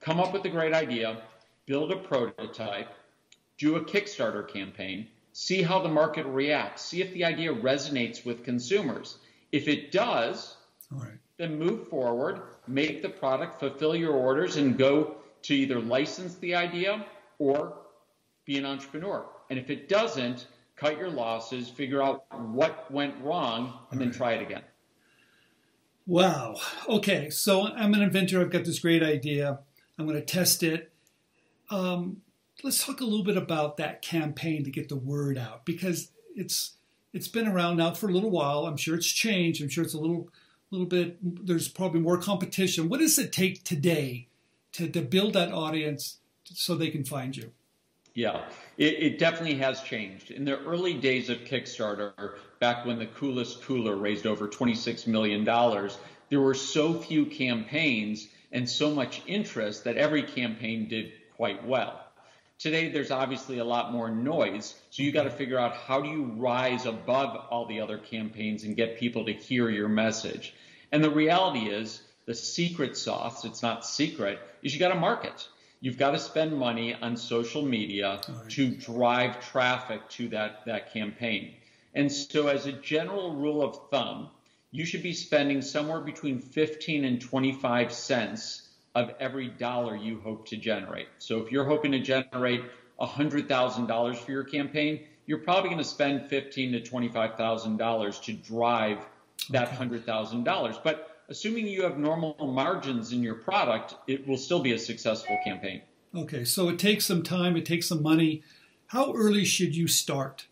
come 0.00 0.18
up 0.18 0.32
with 0.32 0.44
a 0.44 0.48
great 0.48 0.72
idea, 0.72 1.22
build 1.66 1.92
a 1.92 1.96
prototype, 1.96 2.92
do 3.58 3.76
a 3.76 3.84
Kickstarter 3.84 4.48
campaign, 4.48 5.08
see 5.32 5.62
how 5.62 5.80
the 5.82 5.88
market 5.88 6.26
reacts, 6.26 6.82
see 6.82 7.02
if 7.02 7.12
the 7.12 7.24
idea 7.24 7.52
resonates 7.52 8.24
with 8.24 8.44
consumers. 8.44 9.18
If 9.52 9.68
it 9.68 9.92
does, 9.92 10.56
then 11.38 11.58
move 11.58 11.88
forward, 11.88 12.42
make 12.68 13.02
the 13.02 13.08
product, 13.08 13.58
fulfill 13.58 13.96
your 13.96 14.12
orders, 14.12 14.56
and 14.56 14.78
go 14.78 15.16
to 15.42 15.54
either 15.54 15.80
license 15.80 16.36
the 16.36 16.54
idea 16.54 17.04
or 17.38 17.78
be 18.44 18.58
an 18.58 18.64
entrepreneur. 18.64 19.26
And 19.50 19.58
if 19.58 19.68
it 19.70 19.88
doesn't, 19.88 20.46
cut 20.76 20.98
your 20.98 21.10
losses, 21.10 21.68
figure 21.68 22.02
out 22.02 22.24
what 22.52 22.90
went 22.90 23.14
wrong, 23.22 23.78
and 23.90 24.00
then 24.00 24.12
try 24.12 24.34
it 24.34 24.42
again. 24.42 24.62
Wow. 26.06 26.56
Okay. 26.88 27.30
So 27.30 27.66
I'm 27.66 27.94
an 27.94 28.02
inventor. 28.02 28.40
I've 28.40 28.50
got 28.50 28.64
this 28.64 28.78
great 28.78 29.02
idea. 29.02 29.60
I'm 29.98 30.06
going 30.06 30.18
to 30.18 30.24
test 30.24 30.62
it. 30.62 30.92
Um, 31.70 32.22
let's 32.62 32.84
talk 32.84 33.00
a 33.00 33.04
little 33.04 33.24
bit 33.24 33.36
about 33.36 33.76
that 33.78 34.02
campaign 34.02 34.64
to 34.64 34.70
get 34.70 34.88
the 34.88 34.96
word 34.96 35.38
out 35.38 35.64
because 35.64 36.12
it's 36.36 36.76
it's 37.12 37.28
been 37.28 37.46
around 37.46 37.76
now 37.76 37.92
for 37.92 38.08
a 38.08 38.12
little 38.12 38.30
while. 38.30 38.66
I'm 38.66 38.76
sure 38.76 38.94
it's 38.94 39.10
changed. 39.10 39.62
I'm 39.62 39.68
sure 39.68 39.84
it's 39.84 39.94
a 39.94 40.00
little 40.00 40.28
little 40.72 40.86
bit. 40.86 41.18
There's 41.46 41.68
probably 41.68 42.00
more 42.00 42.18
competition. 42.18 42.88
What 42.88 43.00
does 43.00 43.18
it 43.18 43.32
take 43.32 43.62
today 43.62 44.28
to, 44.72 44.88
to 44.88 45.02
build 45.02 45.34
that 45.34 45.52
audience 45.52 46.18
so 46.44 46.74
they 46.74 46.90
can 46.90 47.04
find 47.04 47.36
you? 47.36 47.52
Yeah, 48.14 48.42
it, 48.76 48.94
it, 49.02 49.18
definitely 49.18 49.54
has 49.56 49.80
changed. 49.82 50.30
In 50.30 50.44
the 50.44 50.58
early 50.64 50.94
days 50.94 51.30
of 51.30 51.38
Kickstarter, 51.38 52.34
back 52.58 52.84
when 52.84 52.98
the 52.98 53.06
coolest 53.06 53.62
cooler 53.62 53.96
raised 53.96 54.26
over 54.26 54.48
$26 54.48 55.06
million, 55.06 55.44
there 56.28 56.40
were 56.40 56.54
so 56.54 56.92
few 56.92 57.24
campaigns 57.24 58.28
and 58.50 58.68
so 58.68 58.90
much 58.90 59.22
interest 59.26 59.84
that 59.84 59.96
every 59.96 60.22
campaign 60.22 60.88
did 60.88 61.12
quite 61.36 61.66
well. 61.66 62.01
Today, 62.62 62.90
there's 62.90 63.10
obviously 63.10 63.58
a 63.58 63.64
lot 63.64 63.90
more 63.90 64.08
noise, 64.08 64.76
so 64.90 65.02
you 65.02 65.10
got 65.10 65.24
to 65.24 65.30
figure 65.30 65.58
out 65.58 65.74
how 65.74 66.00
do 66.00 66.08
you 66.08 66.22
rise 66.36 66.86
above 66.86 67.48
all 67.50 67.66
the 67.66 67.80
other 67.80 67.98
campaigns 67.98 68.62
and 68.62 68.76
get 68.76 69.00
people 69.00 69.24
to 69.24 69.32
hear 69.32 69.68
your 69.68 69.88
message. 69.88 70.54
And 70.92 71.02
the 71.02 71.10
reality 71.10 71.66
is, 71.66 72.02
the 72.24 72.36
secret 72.36 72.96
sauce, 72.96 73.44
it's 73.44 73.64
not 73.64 73.84
secret, 73.84 74.38
is 74.62 74.72
you 74.72 74.78
got 74.78 74.90
to 74.90 74.94
market. 74.94 75.48
You've 75.80 75.98
got 75.98 76.12
to 76.12 76.20
spend 76.20 76.56
money 76.56 76.94
on 76.94 77.16
social 77.16 77.62
media 77.62 78.20
right. 78.28 78.50
to 78.50 78.68
drive 78.68 79.44
traffic 79.44 80.08
to 80.10 80.28
that, 80.28 80.64
that 80.66 80.92
campaign. 80.92 81.54
And 81.94 82.12
so, 82.12 82.46
as 82.46 82.66
a 82.66 82.72
general 82.72 83.34
rule 83.34 83.64
of 83.64 83.90
thumb, 83.90 84.28
you 84.70 84.84
should 84.84 85.02
be 85.02 85.14
spending 85.14 85.62
somewhere 85.62 86.00
between 86.00 86.38
15 86.38 87.04
and 87.04 87.20
25 87.20 87.92
cents 87.92 88.68
of 88.94 89.12
every 89.20 89.48
dollar 89.48 89.96
you 89.96 90.20
hope 90.20 90.46
to 90.48 90.56
generate. 90.56 91.08
So, 91.18 91.38
if 91.38 91.50
you're 91.50 91.64
hoping 91.64 91.92
to 91.92 92.00
generate 92.00 92.62
$100,000 93.00 94.16
for 94.16 94.30
your 94.30 94.44
campaign, 94.44 95.00
you're 95.26 95.38
probably 95.38 95.70
going 95.70 95.78
to 95.78 95.84
spend 95.84 96.28
15 96.28 96.72
to 96.72 96.80
$25,000 96.80 98.22
to 98.24 98.32
drive 98.32 98.98
that 99.50 99.70
$100,000. 99.70 100.82
But 100.82 101.20
assuming 101.28 101.66
you 101.66 101.82
have 101.82 101.98
normal 101.98 102.36
margins 102.40 103.12
in 103.12 103.22
your 103.22 103.34
product, 103.34 103.94
it 104.06 104.26
will 104.26 104.36
still 104.36 104.60
be 104.60 104.72
a 104.72 104.78
successful 104.78 105.38
campaign. 105.44 105.82
Okay, 106.14 106.44
so 106.44 106.68
it 106.68 106.78
takes 106.78 107.06
some 107.06 107.22
time, 107.22 107.56
it 107.56 107.64
takes 107.64 107.88
some 107.88 108.02
money. 108.02 108.42
How 108.88 109.14
early 109.14 109.44
should 109.44 109.74
you 109.74 109.88
start? 109.88 110.46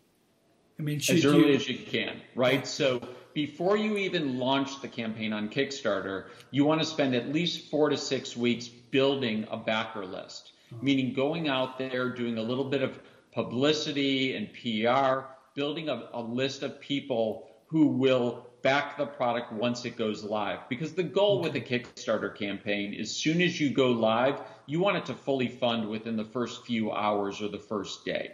I 0.79 0.81
mean, 0.81 0.97
as 0.97 1.23
early 1.23 1.49
you... 1.49 1.55
as 1.55 1.69
you 1.69 1.77
can, 1.77 2.19
right? 2.33 2.65
So 2.65 3.01
before 3.33 3.77
you 3.77 3.97
even 3.97 4.37
launch 4.37 4.81
the 4.81 4.87
campaign 4.87 5.33
on 5.33 5.49
Kickstarter, 5.49 6.25
you 6.51 6.65
want 6.65 6.81
to 6.81 6.87
spend 6.87 7.15
at 7.15 7.31
least 7.31 7.69
four 7.69 7.89
to 7.89 7.97
six 7.97 8.35
weeks 8.35 8.67
building 8.67 9.47
a 9.51 9.57
backer 9.57 10.05
list, 10.05 10.53
oh. 10.73 10.77
meaning 10.81 11.13
going 11.13 11.47
out 11.47 11.77
there, 11.77 12.09
doing 12.09 12.37
a 12.37 12.43
little 12.43 12.65
bit 12.65 12.81
of 12.81 12.99
publicity 13.31 14.35
and 14.35 14.49
PR, 14.53 15.25
building 15.53 15.89
a, 15.89 16.09
a 16.13 16.21
list 16.21 16.63
of 16.63 16.79
people 16.79 17.49
who 17.67 17.87
will 17.87 18.47
back 18.61 18.97
the 18.97 19.05
product 19.05 19.51
once 19.51 19.85
it 19.85 19.95
goes 19.95 20.23
live. 20.23 20.59
Because 20.69 20.93
the 20.93 21.03
goal 21.03 21.41
with 21.41 21.55
a 21.55 21.61
Kickstarter 21.61 22.35
campaign, 22.35 22.93
is 22.93 23.09
as 23.09 23.15
soon 23.15 23.41
as 23.41 23.59
you 23.59 23.71
go 23.71 23.91
live, 23.91 24.39
you 24.65 24.79
want 24.79 24.97
it 24.97 25.05
to 25.05 25.13
fully 25.13 25.47
fund 25.47 25.89
within 25.89 26.15
the 26.15 26.25
first 26.25 26.65
few 26.65 26.91
hours 26.91 27.41
or 27.41 27.47
the 27.47 27.57
first 27.57 28.05
day. 28.05 28.33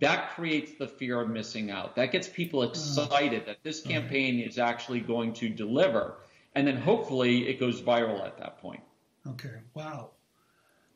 That 0.00 0.30
creates 0.30 0.72
the 0.78 0.88
fear 0.88 1.20
of 1.20 1.28
missing 1.28 1.70
out. 1.70 1.94
That 1.96 2.10
gets 2.10 2.28
people 2.28 2.62
excited 2.62 3.46
that 3.46 3.62
this 3.62 3.82
campaign 3.82 4.40
is 4.40 4.58
actually 4.58 5.00
going 5.00 5.34
to 5.34 5.48
deliver. 5.48 6.16
And 6.54 6.66
then 6.66 6.76
hopefully 6.76 7.48
it 7.48 7.60
goes 7.60 7.80
viral 7.80 8.24
at 8.24 8.38
that 8.38 8.58
point. 8.58 8.80
Okay, 9.26 9.56
wow. 9.74 10.10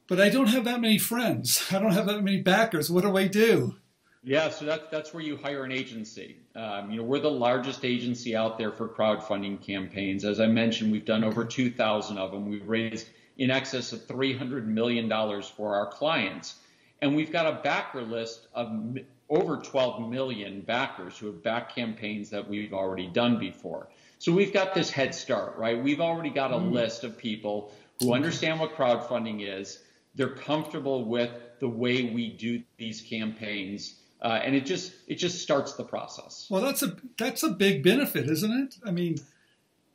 But 0.08 0.20
I 0.20 0.30
don't 0.30 0.48
have 0.48 0.64
that 0.64 0.80
many 0.80 0.98
friends. 0.98 1.66
I 1.70 1.78
don't 1.78 1.92
have 1.92 2.06
that 2.06 2.22
many 2.22 2.40
backers. 2.40 2.90
What 2.90 3.02
do 3.02 3.16
I 3.16 3.26
do? 3.26 3.76
Yeah, 4.26 4.48
so 4.48 4.64
that's 4.64 4.84
that's 4.90 5.12
where 5.12 5.22
you 5.22 5.36
hire 5.36 5.64
an 5.64 5.72
agency. 5.72 6.36
Um, 6.56 6.90
you 6.90 6.96
know, 6.96 7.02
we're 7.02 7.18
the 7.18 7.30
largest 7.30 7.84
agency 7.84 8.34
out 8.34 8.56
there 8.56 8.72
for 8.72 8.88
crowdfunding 8.88 9.60
campaigns. 9.60 10.24
As 10.24 10.40
I 10.40 10.46
mentioned, 10.46 10.92
we've 10.92 11.04
done 11.04 11.24
over 11.24 11.44
2,000 11.44 12.16
of 12.16 12.30
them. 12.30 12.48
We've 12.48 12.66
raised 12.66 13.06
in 13.36 13.50
excess 13.50 13.92
of 13.92 14.06
300 14.06 14.66
million 14.66 15.10
dollars 15.10 15.46
for 15.46 15.74
our 15.74 15.86
clients, 15.86 16.54
and 17.02 17.14
we've 17.14 17.32
got 17.32 17.46
a 17.46 17.62
backer 17.62 18.02
list 18.02 18.46
of 18.54 18.98
over 19.28 19.56
12 19.56 20.08
million 20.10 20.60
backers 20.60 21.18
who 21.18 21.26
have 21.26 21.42
backed 21.42 21.74
campaigns 21.74 22.30
that 22.30 22.48
we've 22.48 22.72
already 22.72 23.06
done 23.06 23.38
before. 23.38 23.88
So 24.18 24.32
we've 24.32 24.52
got 24.52 24.74
this 24.74 24.90
head 24.90 25.14
start, 25.14 25.56
right? 25.56 25.82
We've 25.82 26.00
already 26.00 26.30
got 26.30 26.52
a 26.52 26.56
mm. 26.56 26.72
list 26.72 27.04
of 27.04 27.18
people 27.18 27.72
who 28.00 28.14
understand 28.14 28.60
what 28.60 28.74
crowdfunding 28.76 29.46
is. 29.46 29.80
They're 30.14 30.34
comfortable 30.34 31.04
with 31.04 31.30
the 31.60 31.68
way 31.68 32.04
we 32.04 32.30
do 32.30 32.62
these 32.78 33.00
campaigns 33.00 33.96
uh, 34.24 34.40
and 34.42 34.56
it 34.56 34.64
just 34.64 34.92
it 35.06 35.16
just 35.16 35.42
starts 35.42 35.74
the 35.74 35.84
process. 35.84 36.46
Well, 36.50 36.62
that's 36.62 36.82
a 36.82 36.96
that's 37.18 37.42
a 37.42 37.50
big 37.50 37.84
benefit, 37.84 38.28
isn't 38.28 38.52
it? 38.52 38.76
I 38.84 38.90
mean, 38.90 39.18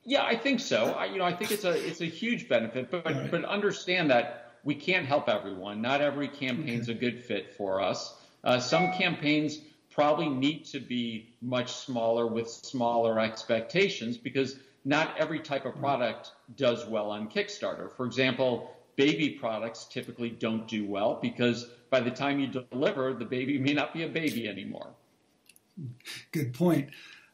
yeah, 0.06 0.24
I 0.24 0.38
think 0.38 0.60
so. 0.60 0.92
I, 0.94 1.06
you 1.06 1.18
know, 1.18 1.26
I 1.26 1.34
think 1.34 1.52
it's 1.52 1.64
a 1.64 1.72
it's 1.72 2.02
a 2.02 2.06
huge 2.06 2.48
benefit, 2.48 2.92
but 2.92 3.06
right. 3.06 3.32
but 3.32 3.44
understand 3.44 4.12
that 4.12 4.49
we 4.64 4.76
can't 4.76 5.06
help 5.06 5.30
everyone. 5.30 5.82
Not 5.82 6.02
every 6.02 6.28
campaign's 6.28 6.90
a 6.90 6.94
good 6.94 7.24
fit 7.24 7.56
for 7.56 7.82
us. 7.82 8.16
Uh, 8.44 8.60
some 8.60 8.92
campaigns 8.94 9.60
probably 9.92 10.30
need 10.30 10.66
to 10.66 10.80
be 10.80 11.34
much 11.42 11.74
smaller 11.74 12.28
with 12.28 12.50
smaller 12.50 13.20
expectations 13.20 14.18
because 14.18 14.58
not 14.86 15.16
every 15.18 15.40
type 15.40 15.66
of 15.66 15.76
product 15.76 16.32
does 16.56 16.86
well 16.86 17.12
on 17.12 17.30
Kickstarter. 17.30 17.92
For 17.96 18.06
example, 18.06 18.76
baby 18.96 19.32
products 19.32 19.86
typically 19.86 20.30
don't 20.30 20.68
do 20.68 20.86
well 20.86 21.20
because 21.22 21.70
by 21.90 22.00
the 22.00 22.12
time 22.12 22.40
you 22.40 22.48
deliver, 22.48 23.14
the 23.14 23.26
baby 23.26 23.58
may 23.58 23.74
not 23.74 23.94
be 23.94 24.04
a 24.04 24.08
baby 24.08 24.48
anymore. 24.48 24.88
Good 26.32 26.54
point. 26.54 26.90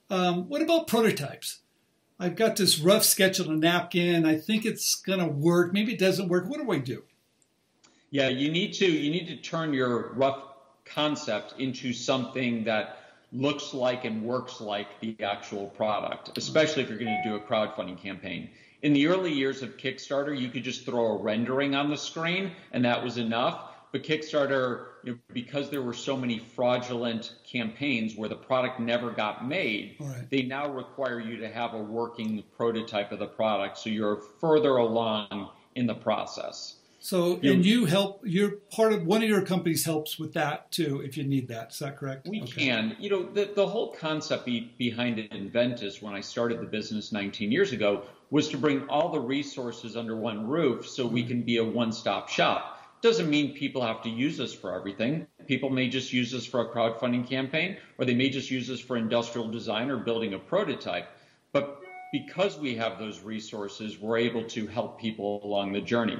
Um, 0.09 0.47
what 0.49 0.61
about 0.61 0.87
prototypes? 0.87 1.59
I've 2.19 2.35
got 2.35 2.55
this 2.55 2.79
rough 2.79 3.03
sketch 3.03 3.39
on 3.39 3.47
a 3.47 3.55
napkin. 3.55 4.25
I 4.25 4.37
think 4.37 4.65
it's 4.65 4.95
going 4.95 5.19
to 5.19 5.27
work. 5.27 5.73
Maybe 5.73 5.93
it 5.93 5.99
doesn't 5.99 6.29
work. 6.29 6.47
What 6.47 6.61
do 6.61 6.71
I 6.71 6.77
do? 6.77 7.03
Yeah, 8.11 8.29
you 8.29 8.51
need 8.51 8.73
to 8.75 8.85
you 8.85 9.11
need 9.11 9.27
to 9.27 9.37
turn 9.37 9.73
your 9.73 10.13
rough 10.13 10.41
concept 10.85 11.55
into 11.59 11.93
something 11.93 12.63
that 12.65 12.99
looks 13.31 13.73
like 13.73 14.05
and 14.05 14.23
works 14.23 14.61
like 14.61 14.99
the 15.01 15.15
actual 15.23 15.67
product, 15.67 16.37
especially 16.37 16.83
if 16.83 16.89
you're 16.89 16.97
going 16.97 17.21
to 17.23 17.29
do 17.29 17.35
a 17.35 17.39
crowdfunding 17.39 18.01
campaign. 18.01 18.49
In 18.81 18.93
the 18.93 19.07
early 19.07 19.33
years 19.33 19.61
of 19.61 19.77
Kickstarter, 19.77 20.37
you 20.37 20.49
could 20.49 20.63
just 20.63 20.85
throw 20.85 21.17
a 21.17 21.21
rendering 21.21 21.75
on 21.75 21.89
the 21.89 21.97
screen 21.97 22.51
and 22.71 22.85
that 22.85 23.03
was 23.03 23.17
enough. 23.17 23.71
But 23.91 24.03
Kickstarter, 24.03 24.87
you 25.03 25.13
know, 25.13 25.17
because 25.33 25.69
there 25.69 25.81
were 25.81 25.93
so 25.93 26.17
many 26.17 26.39
fraudulent 26.39 27.31
campaigns 27.49 28.15
where 28.15 28.27
the 28.27 28.35
product 28.35 28.79
never 28.79 29.09
got 29.09 29.47
made, 29.47 29.95
right. 29.99 30.29
they 30.29 30.41
now 30.43 30.69
require 30.69 31.19
you 31.19 31.37
to 31.37 31.49
have 31.49 31.73
a 31.73 31.81
working 31.81 32.43
prototype 32.57 33.11
of 33.11 33.19
the 33.19 33.27
product. 33.27 33.77
So 33.77 33.89
you're 33.89 34.17
further 34.41 34.75
along 34.77 35.49
in 35.75 35.87
the 35.87 35.95
process. 35.95 36.75
So, 37.05 37.39
and 37.43 37.63
you 37.63 37.85
help, 37.85 38.21
you're 38.23 38.53
part 38.71 38.91
of 38.91 39.05
one 39.05 39.21
of 39.21 39.29
your 39.29 39.43
companies 39.43 39.85
helps 39.85 40.17
with 40.17 40.33
that 40.33 40.71
too, 40.71 41.01
if 41.05 41.17
you 41.17 41.23
need 41.23 41.49
that. 41.49 41.71
Is 41.71 41.77
that 41.77 41.97
correct? 41.97 42.27
We 42.27 42.41
okay. 42.41 42.65
can. 42.65 42.97
You 42.99 43.11
know, 43.11 43.31
the, 43.31 43.51
the 43.53 43.67
whole 43.67 43.93
concept 43.93 44.43
be, 44.43 44.73
behind 44.79 45.19
Enventys 45.19 46.01
when 46.01 46.15
I 46.15 46.21
started 46.21 46.61
the 46.61 46.65
business 46.65 47.11
19 47.11 47.51
years 47.51 47.73
ago 47.73 48.05
was 48.31 48.47
to 48.47 48.57
bring 48.57 48.89
all 48.89 49.11
the 49.11 49.19
resources 49.19 49.95
under 49.95 50.15
one 50.17 50.47
roof 50.47 50.89
so 50.89 51.05
we 51.05 51.19
mm-hmm. 51.19 51.29
can 51.29 51.41
be 51.43 51.57
a 51.57 51.63
one 51.63 51.91
stop 51.91 52.27
shop. 52.27 52.81
Doesn't 53.03 53.29
mean 53.29 53.53
people 53.53 53.83
have 53.83 54.01
to 54.01 54.09
use 54.09 54.39
us 54.39 54.51
for 54.51 54.73
everything. 54.75 55.27
People 55.45 55.69
may 55.69 55.87
just 55.87 56.11
use 56.11 56.33
us 56.33 56.43
for 56.43 56.61
a 56.61 56.73
crowdfunding 56.73 57.29
campaign, 57.29 57.77
or 57.99 58.05
they 58.05 58.15
may 58.15 58.31
just 58.31 58.49
use 58.49 58.67
us 58.71 58.79
for 58.79 58.97
industrial 58.97 59.47
design 59.47 59.91
or 59.91 59.97
building 59.97 60.33
a 60.33 60.39
prototype. 60.39 61.07
But 61.51 61.81
because 62.11 62.57
we 62.57 62.73
have 62.77 62.97
those 62.97 63.21
resources, 63.21 63.99
we're 63.99 64.17
able 64.17 64.45
to 64.45 64.65
help 64.65 64.99
people 64.99 65.39
along 65.43 65.73
the 65.73 65.81
journey. 65.81 66.17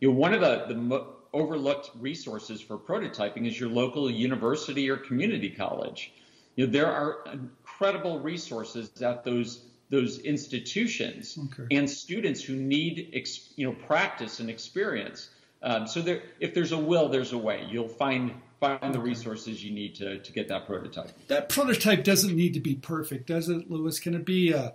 You 0.00 0.10
know, 0.10 0.14
one 0.14 0.34
of 0.34 0.40
the, 0.40 0.66
the 0.68 1.06
overlooked 1.32 1.90
resources 1.98 2.60
for 2.60 2.78
prototyping 2.78 3.46
is 3.46 3.58
your 3.58 3.68
local 3.68 4.10
university 4.10 4.88
or 4.88 4.96
community 4.96 5.50
college. 5.50 6.12
You 6.56 6.66
know, 6.66 6.72
there 6.72 6.90
are 6.90 7.24
incredible 7.32 8.20
resources 8.20 8.90
at 9.02 9.24
those 9.24 9.66
those 9.88 10.18
institutions 10.20 11.38
okay. 11.38 11.76
and 11.76 11.88
students 11.88 12.42
who 12.42 12.56
need 12.56 13.12
ex, 13.14 13.52
you 13.56 13.66
know 13.66 13.76
practice 13.86 14.40
and 14.40 14.50
experience. 14.50 15.30
Um, 15.62 15.86
so 15.86 16.02
there, 16.02 16.22
if 16.40 16.54
there's 16.54 16.72
a 16.72 16.78
will, 16.78 17.08
there's 17.08 17.32
a 17.32 17.38
way. 17.38 17.66
You'll 17.70 17.88
find 17.88 18.34
find 18.58 18.92
the 18.92 19.00
resources 19.00 19.62
you 19.62 19.72
need 19.72 19.94
to 19.96 20.18
to 20.18 20.32
get 20.32 20.48
that 20.48 20.66
prototype. 20.66 21.10
That 21.28 21.48
prototype 21.48 22.02
doesn't 22.02 22.34
need 22.34 22.54
to 22.54 22.60
be 22.60 22.74
perfect, 22.74 23.26
does 23.26 23.48
it, 23.48 23.70
Louis? 23.70 24.00
Can 24.00 24.14
it 24.14 24.24
be? 24.24 24.52
Uh, 24.52 24.70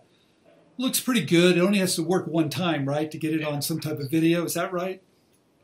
looks 0.78 1.00
pretty 1.00 1.26
good. 1.26 1.58
It 1.58 1.62
only 1.62 1.80
has 1.80 1.96
to 1.96 2.04
work 2.04 2.28
one 2.28 2.50
time, 2.50 2.88
right, 2.88 3.10
to 3.12 3.18
get 3.18 3.34
it 3.34 3.44
on 3.44 3.62
some 3.62 3.80
type 3.80 4.00
of 4.00 4.10
video. 4.10 4.46
Is 4.46 4.54
that 4.54 4.72
right? 4.72 5.02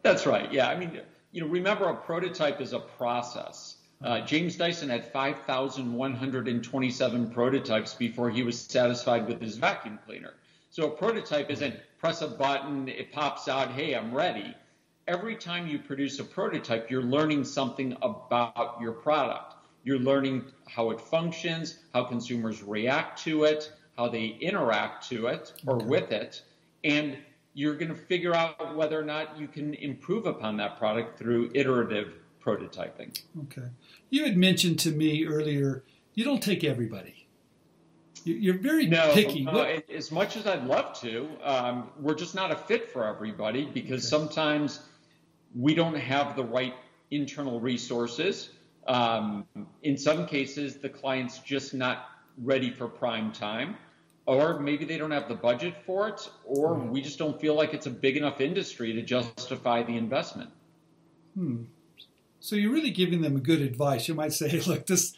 That's 0.07 0.25
right. 0.25 0.51
Yeah. 0.51 0.69
I 0.69 0.77
mean, 0.77 0.99
you 1.31 1.41
know, 1.41 1.47
remember 1.47 1.89
a 1.89 1.95
prototype 1.95 2.61
is 2.61 2.73
a 2.73 2.79
process. 2.79 3.75
Uh, 4.03 4.21
James 4.21 4.55
Dyson 4.55 4.89
had 4.89 5.11
5,127 5.11 7.31
prototypes 7.31 7.95
before 7.95 8.29
he 8.29 8.43
was 8.43 8.59
satisfied 8.59 9.27
with 9.27 9.41
his 9.41 9.57
vacuum 9.57 9.97
cleaner. 10.05 10.35
So 10.69 10.85
a 10.87 10.91
prototype 10.91 11.49
isn't 11.49 11.75
press 11.97 12.21
a 12.21 12.27
button, 12.27 12.87
it 12.87 13.11
pops 13.11 13.47
out, 13.47 13.71
hey, 13.71 13.95
I'm 13.95 14.13
ready 14.13 14.53
every 15.07 15.35
time 15.35 15.67
you 15.67 15.79
produce 15.79 16.19
a 16.19 16.23
prototype, 16.23 16.91
you're 16.91 17.01
learning 17.01 17.45
something 17.45 17.95
about 18.01 18.77
your 18.81 18.91
product. 18.91 19.55
You're 19.83 19.99
learning 19.99 20.45
how 20.67 20.91
it 20.91 20.99
functions, 20.99 21.79
how 21.93 22.03
consumers 22.03 22.61
react 22.61 23.23
to 23.23 23.45
it, 23.45 23.71
how 23.95 24.09
they 24.09 24.37
interact 24.41 25.07
to 25.09 25.27
it 25.27 25.53
or 25.65 25.77
with 25.77 26.11
it, 26.11 26.41
and 26.83 27.17
you're 27.57 27.73
going 27.73 27.89
to 27.89 27.95
figure 27.95 28.35
out 28.35 28.75
whether 28.75 28.99
or 28.99 29.03
not 29.03 29.35
you 29.39 29.47
can 29.47 29.73
improve 29.73 30.27
upon 30.27 30.57
that 30.57 30.77
product 30.77 31.17
through 31.17 31.49
iterative 31.55 32.13
prototyping. 32.39 33.19
Okay. 33.45 33.67
You 34.11 34.25
had 34.25 34.37
mentioned 34.37 34.77
to 34.81 34.91
me 34.91 35.25
earlier 35.25 35.83
you 36.13 36.23
don't 36.23 36.41
take 36.41 36.63
everybody. 36.63 37.27
You're 38.25 38.59
very 38.59 38.85
no, 38.85 39.11
picky. 39.11 39.43
No, 39.43 39.79
as 39.91 40.11
much 40.11 40.37
as 40.37 40.45
I'd 40.45 40.65
love 40.65 40.99
to, 41.01 41.27
um, 41.43 41.89
we're 41.99 42.13
just 42.13 42.35
not 42.35 42.51
a 42.51 42.55
fit 42.55 42.91
for 42.91 43.05
everybody 43.05 43.65
because 43.65 44.13
okay. 44.13 44.23
sometimes 44.23 44.81
we 45.55 45.73
don't 45.73 45.97
have 45.97 46.35
the 46.35 46.43
right 46.43 46.75
internal 47.09 47.59
resources. 47.59 48.51
Um, 48.87 49.47
in 49.81 49.97
some 49.97 50.27
cases, 50.27 50.77
the 50.77 50.89
client's 50.89 51.39
just 51.39 51.73
not 51.73 52.05
ready 52.37 52.69
for 52.69 52.87
prime 52.87 53.31
time, 53.31 53.77
or 54.27 54.59
maybe 54.59 54.83
they 54.83 54.97
don't 54.97 55.11
have 55.11 55.29
the 55.29 55.35
budget 55.35 55.73
for 55.85 56.09
it, 56.09 56.29
or 56.45 56.75
hmm. 56.75 56.91
we 56.91 57.01
just 57.01 57.17
don't 57.17 57.39
feel 57.39 57.55
like 57.55 57.73
it's 57.73 57.87
a 57.87 57.89
big 57.89 58.17
enough 58.17 58.41
industry 58.41 58.93
to 58.93 59.01
justify 59.01 59.81
the 59.81 59.95
investment. 59.97 60.51
Hmm. 61.33 61.63
So 62.39 62.55
you're 62.55 62.71
really 62.71 62.91
giving 62.91 63.21
them 63.21 63.39
good 63.39 63.61
advice. 63.61 64.07
You 64.07 64.13
might 64.13 64.33
say, 64.33 64.59
look, 64.67 64.85
this, 64.85 65.13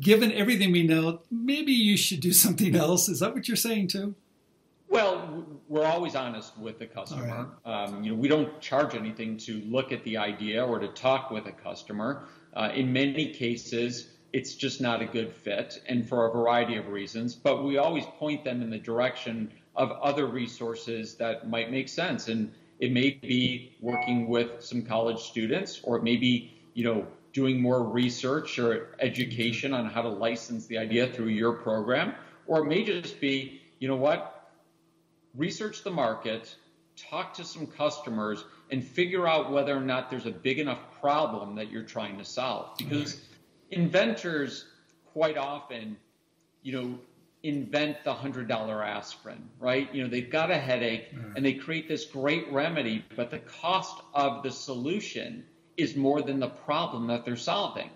given 0.00 0.32
everything 0.32 0.72
we 0.72 0.82
know, 0.82 1.20
maybe 1.30 1.72
you 1.72 1.96
should 1.96 2.20
do 2.20 2.32
something 2.44 2.74
else. 2.74 3.08
Is 3.08 3.20
that 3.20 3.34
what 3.34 3.46
you're 3.46 3.56
saying 3.56 3.88
too? 3.88 4.14
Well, 4.88 5.44
we're 5.68 5.86
always 5.86 6.14
honest 6.14 6.56
with 6.56 6.78
the 6.78 6.86
customer. 6.86 7.48
Right. 7.64 7.84
Um, 7.84 8.04
you 8.04 8.12
know, 8.12 8.16
we 8.16 8.28
don't 8.28 8.60
charge 8.60 8.94
anything 8.94 9.36
to 9.38 9.60
look 9.66 9.92
at 9.92 10.04
the 10.04 10.16
idea 10.16 10.64
or 10.64 10.78
to 10.78 10.88
talk 10.88 11.30
with 11.30 11.46
a 11.46 11.52
customer. 11.52 12.26
Uh, 12.54 12.70
in 12.74 12.92
many 12.92 13.32
cases, 13.32 14.13
it's 14.34 14.56
just 14.56 14.80
not 14.80 15.00
a 15.00 15.04
good 15.04 15.32
fit, 15.32 15.80
and 15.86 16.08
for 16.08 16.26
a 16.26 16.32
variety 16.32 16.74
of 16.74 16.88
reasons. 16.88 17.36
But 17.36 17.62
we 17.62 17.78
always 17.78 18.04
point 18.18 18.42
them 18.42 18.62
in 18.62 18.68
the 18.68 18.78
direction 18.78 19.52
of 19.76 19.92
other 19.92 20.26
resources 20.26 21.14
that 21.14 21.48
might 21.48 21.70
make 21.70 21.88
sense. 21.88 22.26
And 22.26 22.52
it 22.80 22.90
may 22.90 23.10
be 23.10 23.76
working 23.80 24.26
with 24.28 24.60
some 24.64 24.82
college 24.82 25.20
students, 25.20 25.80
or 25.84 25.96
it 25.98 26.02
may 26.02 26.16
be, 26.16 26.52
you 26.74 26.82
know, 26.82 27.06
doing 27.32 27.62
more 27.62 27.84
research 27.84 28.58
or 28.58 28.96
education 28.98 29.72
on 29.72 29.86
how 29.86 30.02
to 30.02 30.08
license 30.08 30.66
the 30.66 30.78
idea 30.78 31.06
through 31.06 31.28
your 31.28 31.52
program, 31.52 32.12
or 32.48 32.62
it 32.62 32.64
may 32.64 32.82
just 32.82 33.20
be, 33.20 33.62
you 33.78 33.86
know 33.86 33.94
what, 33.94 34.50
research 35.36 35.84
the 35.84 35.92
market, 35.92 36.56
talk 36.96 37.34
to 37.34 37.44
some 37.44 37.68
customers, 37.68 38.44
and 38.72 38.84
figure 38.84 39.28
out 39.28 39.52
whether 39.52 39.76
or 39.76 39.80
not 39.80 40.10
there's 40.10 40.26
a 40.26 40.32
big 40.32 40.58
enough 40.58 40.80
problem 41.00 41.54
that 41.54 41.70
you're 41.70 41.84
trying 41.84 42.18
to 42.18 42.24
solve. 42.24 42.76
Because. 42.76 43.20
Inventors 43.74 44.66
quite 45.12 45.36
often, 45.36 45.96
you 46.62 46.72
know, 46.72 46.98
invent 47.42 48.02
the 48.04 48.12
hundred 48.12 48.48
dollar 48.48 48.82
aspirin, 48.82 49.48
right? 49.60 49.94
You 49.94 50.02
know, 50.02 50.08
they've 50.08 50.30
got 50.30 50.50
a 50.50 50.56
headache 50.56 51.08
right. 51.12 51.36
and 51.36 51.44
they 51.44 51.52
create 51.54 51.88
this 51.88 52.06
great 52.06 52.50
remedy, 52.50 53.04
but 53.16 53.30
the 53.30 53.38
cost 53.38 54.00
of 54.14 54.42
the 54.42 54.50
solution 54.50 55.44
is 55.76 55.94
more 55.94 56.22
than 56.22 56.40
the 56.40 56.48
problem 56.48 57.06
that 57.08 57.24
they're 57.24 57.36
solving. 57.36 57.90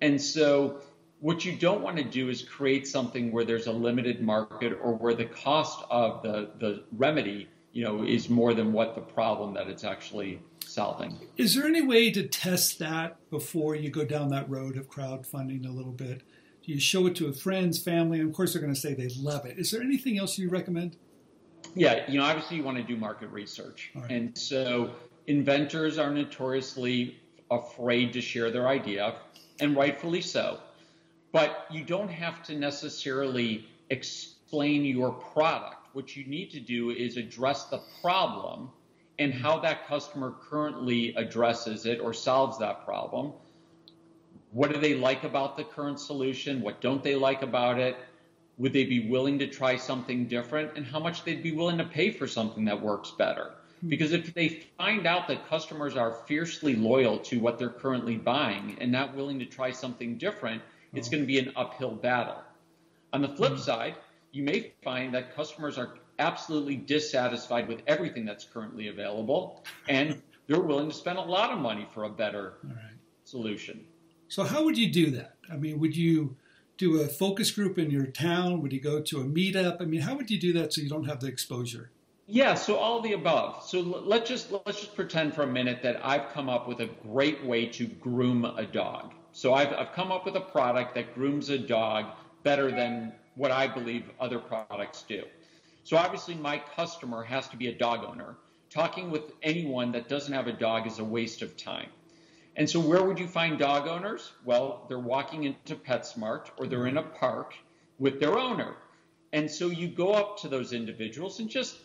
And 0.00 0.20
so 0.20 0.80
what 1.20 1.44
you 1.44 1.52
don't 1.52 1.82
want 1.82 1.96
to 1.98 2.04
do 2.04 2.28
is 2.28 2.42
create 2.42 2.88
something 2.88 3.30
where 3.30 3.44
there's 3.44 3.68
a 3.68 3.72
limited 3.72 4.20
market 4.20 4.76
or 4.82 4.94
where 4.94 5.14
the 5.14 5.26
cost 5.26 5.84
of 5.88 6.22
the, 6.22 6.50
the 6.58 6.82
remedy, 6.96 7.48
you 7.72 7.84
know, 7.84 8.02
is 8.02 8.28
more 8.28 8.52
than 8.52 8.72
what 8.72 8.96
the 8.96 9.00
problem 9.00 9.54
that 9.54 9.68
it's 9.68 9.84
actually 9.84 10.40
solving. 10.72 11.18
Is 11.36 11.54
there 11.54 11.66
any 11.66 11.82
way 11.82 12.10
to 12.10 12.26
test 12.26 12.78
that 12.78 13.18
before 13.30 13.74
you 13.74 13.90
go 13.90 14.04
down 14.04 14.28
that 14.30 14.48
road 14.48 14.76
of 14.76 14.88
crowdfunding 14.88 15.66
a 15.66 15.70
little 15.70 15.92
bit? 15.92 16.22
Do 16.64 16.72
you 16.72 16.80
show 16.80 17.06
it 17.06 17.16
to 17.16 17.26
a 17.26 17.32
friends, 17.32 17.82
family, 17.82 18.20
and 18.20 18.28
of 18.28 18.34
course 18.34 18.52
they're 18.52 18.62
going 18.62 18.74
to 18.74 18.80
say 18.80 18.94
they 18.94 19.08
love 19.18 19.44
it. 19.46 19.58
Is 19.58 19.70
there 19.70 19.82
anything 19.82 20.18
else 20.18 20.38
you 20.38 20.48
recommend? 20.48 20.96
Yeah, 21.74 22.08
you 22.10 22.18
know, 22.18 22.24
obviously 22.24 22.56
you 22.56 22.62
want 22.62 22.76
to 22.78 22.82
do 22.82 22.96
market 22.96 23.30
research. 23.30 23.90
Right. 23.94 24.10
And 24.10 24.36
so 24.36 24.90
inventors 25.26 25.98
are 25.98 26.10
notoriously 26.10 27.16
afraid 27.50 28.12
to 28.12 28.20
share 28.20 28.50
their 28.50 28.68
idea, 28.68 29.16
and 29.60 29.76
rightfully 29.76 30.20
so. 30.20 30.60
But 31.32 31.66
you 31.70 31.84
don't 31.84 32.10
have 32.10 32.42
to 32.44 32.54
necessarily 32.54 33.66
explain 33.90 34.84
your 34.84 35.12
product. 35.12 35.88
What 35.94 36.16
you 36.16 36.24
need 36.24 36.50
to 36.52 36.60
do 36.60 36.90
is 36.90 37.16
address 37.16 37.64
the 37.64 37.80
problem 38.00 38.70
and 39.18 39.32
how 39.32 39.58
that 39.60 39.86
customer 39.86 40.34
currently 40.48 41.14
addresses 41.14 41.86
it 41.86 42.00
or 42.00 42.12
solves 42.12 42.58
that 42.58 42.84
problem. 42.84 43.32
What 44.52 44.72
do 44.72 44.78
they 44.78 44.94
like 44.94 45.24
about 45.24 45.56
the 45.56 45.64
current 45.64 45.98
solution? 45.98 46.60
What 46.60 46.80
don't 46.80 47.02
they 47.02 47.14
like 47.14 47.42
about 47.42 47.78
it? 47.78 47.96
Would 48.58 48.72
they 48.72 48.84
be 48.84 49.08
willing 49.08 49.38
to 49.38 49.46
try 49.46 49.76
something 49.76 50.26
different? 50.26 50.76
And 50.76 50.84
how 50.86 51.00
much 51.00 51.24
they'd 51.24 51.42
be 51.42 51.52
willing 51.52 51.78
to 51.78 51.84
pay 51.84 52.10
for 52.10 52.26
something 52.26 52.64
that 52.66 52.80
works 52.80 53.10
better? 53.12 53.52
Because 53.88 54.12
if 54.12 54.32
they 54.32 54.64
find 54.78 55.06
out 55.06 55.26
that 55.28 55.48
customers 55.48 55.96
are 55.96 56.12
fiercely 56.26 56.76
loyal 56.76 57.18
to 57.18 57.40
what 57.40 57.58
they're 57.58 57.68
currently 57.68 58.16
buying 58.16 58.76
and 58.80 58.92
not 58.92 59.16
willing 59.16 59.40
to 59.40 59.46
try 59.46 59.72
something 59.72 60.18
different, 60.18 60.62
it's 60.94 61.08
going 61.08 61.22
to 61.22 61.26
be 61.26 61.38
an 61.38 61.52
uphill 61.56 61.90
battle. 61.90 62.40
On 63.12 63.22
the 63.22 63.28
flip 63.28 63.52
mm-hmm. 63.52 63.60
side, 63.60 63.94
you 64.30 64.44
may 64.44 64.72
find 64.84 65.12
that 65.14 65.34
customers 65.34 65.78
are 65.78 65.94
absolutely 66.18 66.76
dissatisfied 66.76 67.68
with 67.68 67.82
everything 67.86 68.24
that's 68.24 68.44
currently 68.44 68.88
available 68.88 69.64
and 69.88 70.20
they're 70.46 70.60
willing 70.60 70.88
to 70.88 70.94
spend 70.94 71.18
a 71.18 71.22
lot 71.22 71.50
of 71.50 71.58
money 71.58 71.86
for 71.92 72.04
a 72.04 72.10
better 72.10 72.54
right. 72.64 72.76
solution. 73.24 73.84
So, 74.28 74.44
how 74.44 74.64
would 74.64 74.76
you 74.76 74.90
do 74.90 75.10
that? 75.12 75.36
I 75.50 75.56
mean, 75.56 75.78
would 75.78 75.96
you 75.96 76.36
do 76.78 77.00
a 77.00 77.06
focus 77.06 77.50
group 77.50 77.78
in 77.78 77.90
your 77.90 78.06
town? 78.06 78.60
Would 78.62 78.72
you 78.72 78.80
go 78.80 79.00
to 79.00 79.20
a 79.20 79.24
meetup? 79.24 79.80
I 79.80 79.84
mean, 79.84 80.00
how 80.00 80.16
would 80.16 80.30
you 80.30 80.38
do 80.38 80.52
that 80.54 80.72
so 80.72 80.80
you 80.80 80.88
don't 80.88 81.04
have 81.04 81.20
the 81.20 81.28
exposure? 81.28 81.90
Yeah, 82.26 82.54
so 82.54 82.76
all 82.76 82.98
of 82.98 83.02
the 83.02 83.12
above. 83.12 83.62
So 83.64 83.80
let's 83.80 84.28
just 84.28 84.52
let's 84.52 84.80
just 84.80 84.94
pretend 84.94 85.34
for 85.34 85.42
a 85.42 85.46
minute 85.46 85.82
that 85.82 86.04
I've 86.04 86.32
come 86.32 86.48
up 86.48 86.66
with 86.66 86.80
a 86.80 86.86
great 87.02 87.44
way 87.44 87.66
to 87.66 87.86
groom 87.86 88.44
a 88.44 88.64
dog. 88.64 89.12
So 89.32 89.54
I've 89.54 89.72
I've 89.72 89.92
come 89.92 90.10
up 90.10 90.24
with 90.24 90.36
a 90.36 90.40
product 90.40 90.94
that 90.94 91.14
grooms 91.14 91.50
a 91.50 91.58
dog 91.58 92.06
better 92.42 92.70
than 92.70 93.12
what 93.34 93.50
I 93.50 93.66
believe 93.66 94.04
other 94.20 94.38
products 94.38 95.02
do. 95.02 95.24
So 95.84 95.96
obviously 95.96 96.34
my 96.34 96.62
customer 96.76 97.22
has 97.24 97.48
to 97.48 97.56
be 97.56 97.68
a 97.68 97.74
dog 97.74 98.04
owner. 98.04 98.36
Talking 98.70 99.10
with 99.10 99.32
anyone 99.42 99.92
that 99.92 100.08
doesn't 100.08 100.32
have 100.32 100.46
a 100.46 100.52
dog 100.52 100.86
is 100.86 100.98
a 100.98 101.04
waste 101.04 101.42
of 101.42 101.56
time. 101.56 101.88
And 102.56 102.68
so 102.68 102.80
where 102.80 103.02
would 103.02 103.18
you 103.18 103.26
find 103.26 103.58
dog 103.58 103.88
owners? 103.88 104.32
Well, 104.44 104.84
they're 104.88 104.98
walking 104.98 105.44
into 105.44 105.74
PetSmart 105.74 106.50
or 106.58 106.66
they're 106.66 106.86
in 106.86 106.98
a 106.98 107.02
park 107.02 107.54
with 107.98 108.20
their 108.20 108.38
owner. 108.38 108.74
And 109.32 109.50
so 109.50 109.68
you 109.68 109.88
go 109.88 110.12
up 110.12 110.38
to 110.40 110.48
those 110.48 110.72
individuals 110.72 111.40
and 111.40 111.48
just 111.48 111.76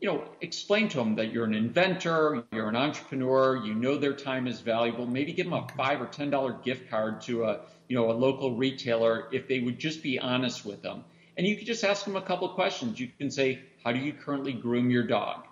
you 0.00 0.08
know, 0.08 0.24
explain 0.42 0.88
to 0.90 0.98
them 0.98 1.14
that 1.16 1.32
you're 1.32 1.44
an 1.44 1.54
inventor, 1.54 2.44
you're 2.52 2.68
an 2.68 2.76
entrepreneur, 2.76 3.56
you 3.64 3.74
know 3.74 3.96
their 3.96 4.12
time 4.12 4.46
is 4.46 4.60
valuable. 4.60 5.06
Maybe 5.06 5.32
give 5.32 5.46
them 5.46 5.54
a 5.54 5.66
five 5.76 6.02
or 6.02 6.06
ten 6.06 6.30
dollar 6.30 6.52
gift 6.52 6.90
card 6.90 7.22
to 7.22 7.44
a 7.44 7.60
you 7.88 7.96
know 7.96 8.10
a 8.10 8.12
local 8.12 8.56
retailer 8.56 9.28
if 9.32 9.48
they 9.48 9.60
would 9.60 9.78
just 9.78 10.02
be 10.02 10.18
honest 10.18 10.66
with 10.66 10.82
them. 10.82 11.04
And 11.36 11.46
you 11.46 11.56
can 11.56 11.66
just 11.66 11.84
ask 11.84 12.04
them 12.04 12.16
a 12.16 12.22
couple 12.22 12.48
of 12.48 12.54
questions. 12.54 12.98
You 12.98 13.08
can 13.18 13.30
say, 13.30 13.60
"How 13.84 13.92
do 13.92 13.98
you 13.98 14.12
currently 14.12 14.52
groom 14.52 14.90
your 14.90 15.02
dog? 15.02 15.46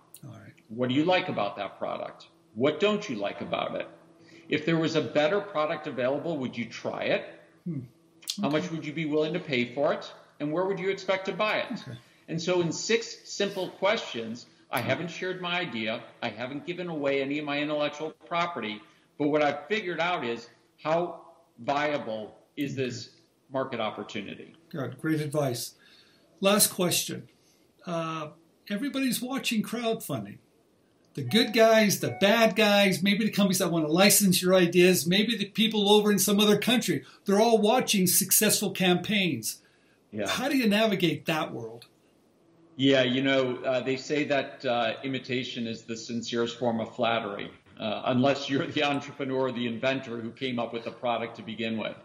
What 0.69 0.89
do 0.89 0.95
you 0.95 1.05
like 1.05 1.29
about 1.29 1.57
that 1.57 1.79
product? 1.79 2.29
What 2.55 2.81
don't 2.81 3.09
you 3.09 3.17
like 3.17 3.41
about 3.41 3.75
it? 3.77 3.89
If 4.49 4.65
there 4.65 4.77
was 4.77 4.97
a 4.97 5.01
better 5.01 5.41
product 5.41 5.87
available, 5.87 6.39
would 6.39 6.57
you 6.57 6.67
try 6.67 7.05
it? 7.05 7.25
Hmm. 7.65 7.81
Okay. 8.39 8.43
How 8.43 8.49
much 8.49 8.71
would 8.71 8.85
you 8.85 8.93
be 8.93 9.07
willing 9.07 9.35
to 9.35 9.41
pay 9.41 9.75
for 9.75 9.93
it? 9.93 10.11
And 10.41 10.53
where 10.53 10.65
would 10.65 10.79
you 10.79 10.91
expect 10.91 11.27
to 11.27 11.33
buy 11.33 11.59
it?" 11.59 11.73
Okay. 11.73 11.99
And 12.29 12.41
so, 12.41 12.61
in 12.63 12.73
six 12.73 13.29
simple 13.29 13.69
questions, 13.69 14.47
I 14.71 14.81
haven't 14.81 15.11
shared 15.11 15.41
my 15.41 15.61
idea, 15.61 16.03
I 16.23 16.31
haven't 16.31 16.67
given 16.67 16.89
away 16.89 17.23
any 17.23 17.39
of 17.39 17.45
my 17.45 17.61
intellectual 17.61 18.11
property, 18.27 18.81
but 19.19 19.29
what 19.29 19.43
I've 19.43 19.67
figured 19.69 20.01
out 20.01 20.25
is 20.25 20.49
how 20.83 21.21
viable 21.59 22.35
is 22.57 22.75
this 22.75 23.11
market 23.51 23.81
opportunity? 23.81 24.55
Good, 24.71 24.99
great 25.01 25.21
advice. 25.21 25.75
Last 26.41 26.69
question. 26.69 27.29
Uh, 27.87 28.29
everybody's 28.71 29.21
watching 29.21 29.63
crowdfunding. 29.63 30.39
The 31.15 31.23
good 31.23 31.53
guys, 31.53 32.01
the 32.01 32.17
bad 32.21 32.57
guys, 32.57 33.03
maybe 33.03 33.25
the 33.25 33.31
companies 33.31 33.59
that 33.59 33.71
want 33.71 33.87
to 33.87 33.93
license 33.93 34.43
your 34.43 34.53
ideas, 34.55 35.07
maybe 35.07 35.37
the 35.37 35.47
people 35.47 35.89
over 35.93 36.11
in 36.11 36.19
some 36.19 36.41
other 36.41 36.59
country. 36.59 37.05
They're 37.25 37.41
all 37.41 37.59
watching 37.59 38.09
successful 38.09 38.73
campaigns. 38.73 39.63
Yeah. 40.11 40.29
How 40.29 40.49
do 40.49 40.57
you 40.57 40.69
navigate 40.69 41.27
that 41.27 41.53
world? 41.53 41.87
Yeah, 42.77 43.03
you 43.03 43.23
know, 43.23 43.57
uh, 43.59 43.81
they 43.81 43.97
say 43.97 44.25
that 44.25 44.65
uh, 44.65 44.95
imitation 45.05 45.69
is 45.69 45.83
the 45.83 45.97
sincerest 45.97 46.59
form 46.59 46.81
of 46.81 46.95
flattery, 46.97 47.51
uh, 47.79 48.03
unless 48.07 48.51
you're 48.51 48.67
the 48.67 48.83
entrepreneur, 48.93 49.53
the 49.53 49.69
inventor 49.69 50.21
who 50.21 50.31
came 50.33 50.59
up 50.59 50.73
with 50.73 50.85
the 50.85 50.91
product 50.91 51.37
to 51.37 51.43
begin 51.43 51.79
with. 51.79 51.97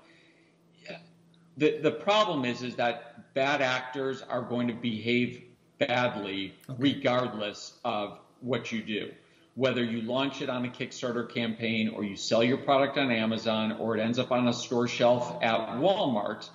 The, 1.58 1.80
the 1.80 1.92
problem 1.92 2.46
is, 2.46 2.64
is 2.64 2.76
that 2.76 3.34
bad 3.34 3.62
actors 3.62 4.22
are 4.22 4.42
going 4.42 4.68
to 4.68 4.74
behave 4.74 5.44
badly 5.78 6.54
okay. 6.70 6.78
regardless 6.82 7.78
of 7.84 8.20
what 8.42 8.72
you 8.72 8.82
do. 8.82 9.12
Whether 9.56 9.84
you 9.84 10.02
launch 10.02 10.42
it 10.42 10.50
on 10.50 10.66
a 10.66 10.70
Kickstarter 10.70 11.30
campaign 11.34 11.90
or 11.90 12.04
you 12.04 12.16
sell 12.16 12.44
your 12.44 12.58
product 12.58 12.98
on 12.98 13.12
Amazon 13.12 13.74
or 13.74 13.98
it 13.98 14.00
ends 14.00 14.20
up 14.20 14.32
on 14.32 14.48
a 14.48 14.54
store 14.54 14.88
shelf 14.88 15.38
at 15.42 15.60
Walmart, 15.80 16.48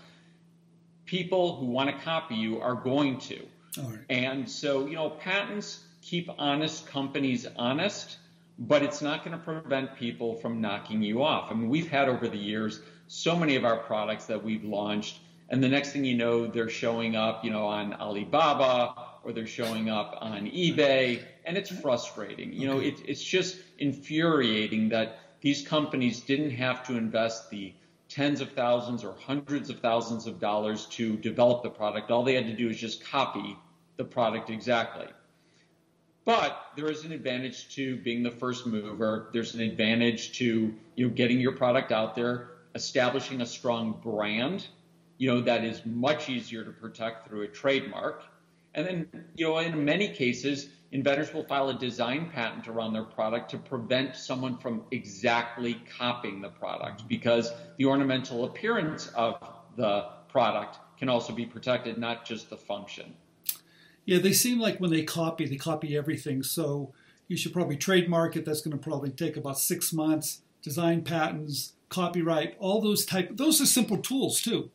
people 1.04 1.56
who 1.56 1.66
want 1.66 1.90
to 1.90 2.04
copy 2.04 2.34
you 2.34 2.60
are 2.60 2.74
going 2.74 3.18
to. 3.18 3.46
And 4.08 4.48
so, 4.48 4.86
you 4.86 4.94
know, 4.94 5.10
patents 5.10 5.82
keep 6.00 6.30
honest 6.38 6.86
companies 6.86 7.46
honest, 7.56 8.18
but 8.58 8.82
it's 8.82 9.02
not 9.02 9.24
going 9.24 9.36
to 9.36 9.42
prevent 9.42 9.96
people 9.96 10.36
from 10.36 10.60
knocking 10.60 11.02
you 11.02 11.22
off. 11.22 11.50
I 11.50 11.54
mean, 11.54 11.68
we've 11.68 11.90
had 11.90 12.08
over 12.08 12.28
the 12.28 12.38
years 12.38 12.80
so 13.06 13.36
many 13.36 13.56
of 13.56 13.64
our 13.64 13.76
products 13.76 14.26
that 14.26 14.42
we've 14.42 14.64
launched, 14.64 15.18
and 15.48 15.62
the 15.62 15.68
next 15.68 15.92
thing 15.92 16.04
you 16.04 16.16
know, 16.16 16.46
they're 16.46 16.70
showing 16.70 17.16
up, 17.16 17.44
you 17.44 17.50
know, 17.50 17.66
on 17.66 17.94
Alibaba 17.94 18.94
or 19.24 19.32
they're 19.32 19.46
showing 19.46 19.88
up 19.88 20.16
on 20.20 20.46
eBay, 20.46 21.22
and 21.44 21.56
it's 21.56 21.70
frustrating. 21.70 22.52
You 22.52 22.66
know, 22.66 22.78
it, 22.80 23.00
it's 23.06 23.22
just 23.22 23.56
infuriating 23.78 24.90
that 24.90 25.18
these 25.40 25.66
companies 25.66 26.20
didn't 26.20 26.50
have 26.50 26.86
to 26.86 26.96
invest 26.96 27.50
the 27.50 27.72
tens 28.08 28.40
of 28.40 28.52
thousands 28.52 29.02
or 29.02 29.14
hundreds 29.26 29.70
of 29.70 29.80
thousands 29.80 30.26
of 30.26 30.38
dollars 30.38 30.86
to 30.86 31.16
develop 31.16 31.62
the 31.62 31.70
product. 31.70 32.10
All 32.10 32.22
they 32.22 32.34
had 32.34 32.46
to 32.46 32.56
do 32.56 32.68
is 32.68 32.78
just 32.78 33.04
copy 33.04 33.56
the 33.96 34.04
product 34.04 34.50
exactly. 34.50 35.06
But 36.24 36.58
there 36.76 36.90
is 36.90 37.04
an 37.04 37.12
advantage 37.12 37.74
to 37.74 37.96
being 37.96 38.22
the 38.22 38.30
first 38.30 38.66
mover. 38.66 39.28
There's 39.32 39.54
an 39.54 39.60
advantage 39.60 40.38
to 40.38 40.74
you 40.96 41.08
know 41.08 41.14
getting 41.14 41.40
your 41.40 41.52
product 41.52 41.92
out 41.92 42.14
there, 42.14 42.48
establishing 42.74 43.40
a 43.40 43.46
strong 43.46 44.00
brand, 44.02 44.66
you 45.18 45.32
know 45.32 45.40
that 45.40 45.64
is 45.64 45.84
much 45.84 46.28
easier 46.28 46.64
to 46.64 46.70
protect 46.70 47.26
through 47.26 47.42
a 47.42 47.48
trademark. 47.48 48.24
And 48.74 48.86
then 48.86 49.24
you 49.36 49.46
know 49.46 49.58
in 49.58 49.84
many 49.84 50.08
cases, 50.08 50.68
inventors 50.92 51.32
will 51.32 51.44
file 51.44 51.68
a 51.68 51.78
design 51.78 52.30
patent 52.30 52.68
around 52.68 52.92
their 52.92 53.04
product 53.04 53.50
to 53.50 53.58
prevent 53.58 54.16
someone 54.16 54.58
from 54.58 54.82
exactly 54.90 55.80
copying 55.98 56.40
the 56.40 56.48
product 56.48 57.06
because 57.08 57.52
the 57.78 57.84
ornamental 57.84 58.44
appearance 58.44 59.08
of 59.08 59.36
the 59.76 60.06
product 60.28 60.78
can 60.98 61.08
also 61.08 61.32
be 61.32 61.46
protected, 61.46 61.98
not 61.98 62.24
just 62.24 62.50
the 62.50 62.56
function. 62.56 63.14
Yeah, 64.04 64.18
they 64.18 64.32
seem 64.32 64.58
like 64.60 64.78
when 64.78 64.90
they 64.90 65.02
copy, 65.02 65.46
they 65.46 65.56
copy 65.56 65.96
everything. 65.96 66.42
So 66.42 66.92
you 67.28 67.36
should 67.36 67.52
probably 67.52 67.76
trademark 67.76 68.36
it. 68.36 68.44
That's 68.44 68.60
going 68.60 68.76
to 68.76 68.82
probably 68.82 69.10
take 69.10 69.36
about 69.36 69.58
six 69.58 69.92
months. 69.92 70.42
Design 70.62 71.02
patents, 71.02 71.72
copyright, 71.94 72.56
all 72.58 72.80
those 72.80 73.04
type. 73.04 73.36
Those 73.36 73.60
are 73.60 73.66
simple 73.66 73.98
tools 73.98 74.40
too. 74.40 74.70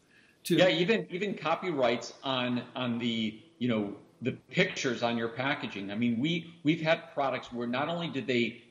To, 0.45 0.55
yeah, 0.55 0.69
even 0.69 1.05
even 1.09 1.33
copyrights 1.33 2.13
on 2.23 2.61
on 2.75 2.99
the 2.99 3.39
you 3.57 3.67
know 3.67 3.93
the 4.21 4.31
pictures 4.49 5.03
on 5.03 5.17
your 5.17 5.29
packaging. 5.29 5.91
I 5.91 5.95
mean, 5.95 6.19
we 6.19 6.53
we've 6.63 6.81
had 6.81 7.13
products 7.13 7.51
where 7.51 7.67
not 7.67 7.89
only 7.89 8.09
did 8.09 8.27
they 8.27 8.63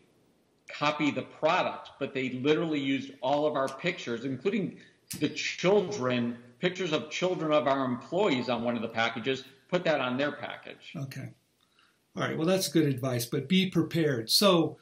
copy 0.68 1.10
the 1.10 1.22
product, 1.22 1.90
but 1.98 2.14
they 2.14 2.30
literally 2.30 2.80
used 2.80 3.12
all 3.22 3.46
of 3.46 3.54
our 3.54 3.68
pictures, 3.68 4.24
including 4.24 4.78
the 5.20 5.28
children, 5.28 6.36
pictures 6.58 6.92
of 6.92 7.10
children 7.10 7.52
of 7.52 7.66
our 7.66 7.84
employees 7.84 8.48
on 8.48 8.62
one 8.62 8.76
of 8.76 8.82
the 8.82 8.88
packages, 8.88 9.44
put 9.68 9.84
that 9.84 10.00
on 10.00 10.16
their 10.16 10.32
package. 10.32 10.92
Okay. 10.96 11.30
All 12.16 12.22
right. 12.22 12.36
Well, 12.36 12.46
that's 12.46 12.68
good 12.68 12.86
advice, 12.86 13.24
but 13.26 13.48
be 13.48 13.70
prepared. 13.70 14.28
So, 14.30 14.76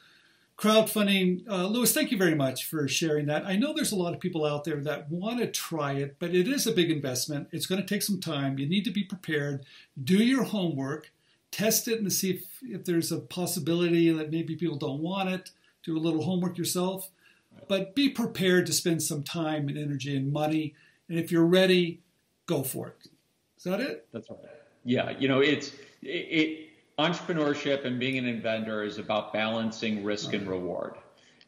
crowdfunding, 0.57 1.47
uh, 1.47 1.67
Louis, 1.67 1.93
thank 1.93 2.11
you 2.11 2.17
very 2.17 2.33
much 2.33 2.65
for 2.65 2.87
sharing 2.87 3.27
that. 3.27 3.45
I 3.45 3.55
know 3.55 3.73
there's 3.73 3.91
a 3.91 3.97
lot 3.97 4.13
of 4.13 4.19
people 4.19 4.45
out 4.45 4.63
there 4.63 4.81
that 4.83 5.09
want 5.11 5.39
to 5.39 5.47
try 5.47 5.93
it, 5.93 6.15
but 6.17 6.33
it 6.33 6.47
is 6.47 6.65
a 6.65 6.71
big 6.71 6.89
investment. 6.89 7.49
It's 7.51 7.67
going 7.67 7.79
to 7.81 7.87
take 7.87 8.01
some 8.01 8.19
time. 8.19 8.57
You 8.57 8.67
need 8.67 8.83
to 8.85 8.91
be 8.91 9.03
prepared. 9.03 9.65
Do 10.03 10.17
your 10.17 10.43
homework, 10.43 11.11
test 11.51 11.87
it, 11.87 11.99
and 11.99 12.11
see 12.11 12.31
if, 12.31 12.45
if 12.63 12.85
there's 12.85 13.11
a 13.11 13.19
possibility 13.19 14.09
that 14.11 14.31
maybe 14.31 14.55
people 14.55 14.77
don't 14.77 15.01
want 15.01 15.29
it. 15.29 15.51
Do 15.83 15.95
a 15.95 15.99
little 15.99 16.23
homework 16.23 16.57
yourself, 16.57 17.11
but 17.67 17.95
be 17.95 18.09
prepared 18.09 18.65
to 18.65 18.73
spend 18.73 19.03
some 19.03 19.23
time 19.23 19.69
and 19.69 19.77
energy 19.77 20.17
and 20.17 20.33
money. 20.33 20.73
And 21.07 21.19
if 21.19 21.31
you're 21.31 21.45
ready, 21.45 22.01
go 22.47 22.63
for 22.63 22.87
it. 22.87 23.07
Is 23.57 23.63
that 23.63 23.79
it? 23.79 24.07
That's 24.11 24.29
right. 24.29 24.39
Yeah, 24.83 25.11
you 25.17 25.27
know, 25.27 25.39
it's 25.39 25.71
it, 26.01 26.07
it 26.07 26.66
entrepreneurship 26.97 27.85
and 27.85 27.99
being 27.99 28.17
an 28.17 28.25
inventor 28.25 28.83
is 28.83 28.97
about 28.97 29.31
balancing 29.33 30.03
risk 30.03 30.33
and 30.33 30.41
mm-hmm. 30.43 30.51
reward. 30.51 30.93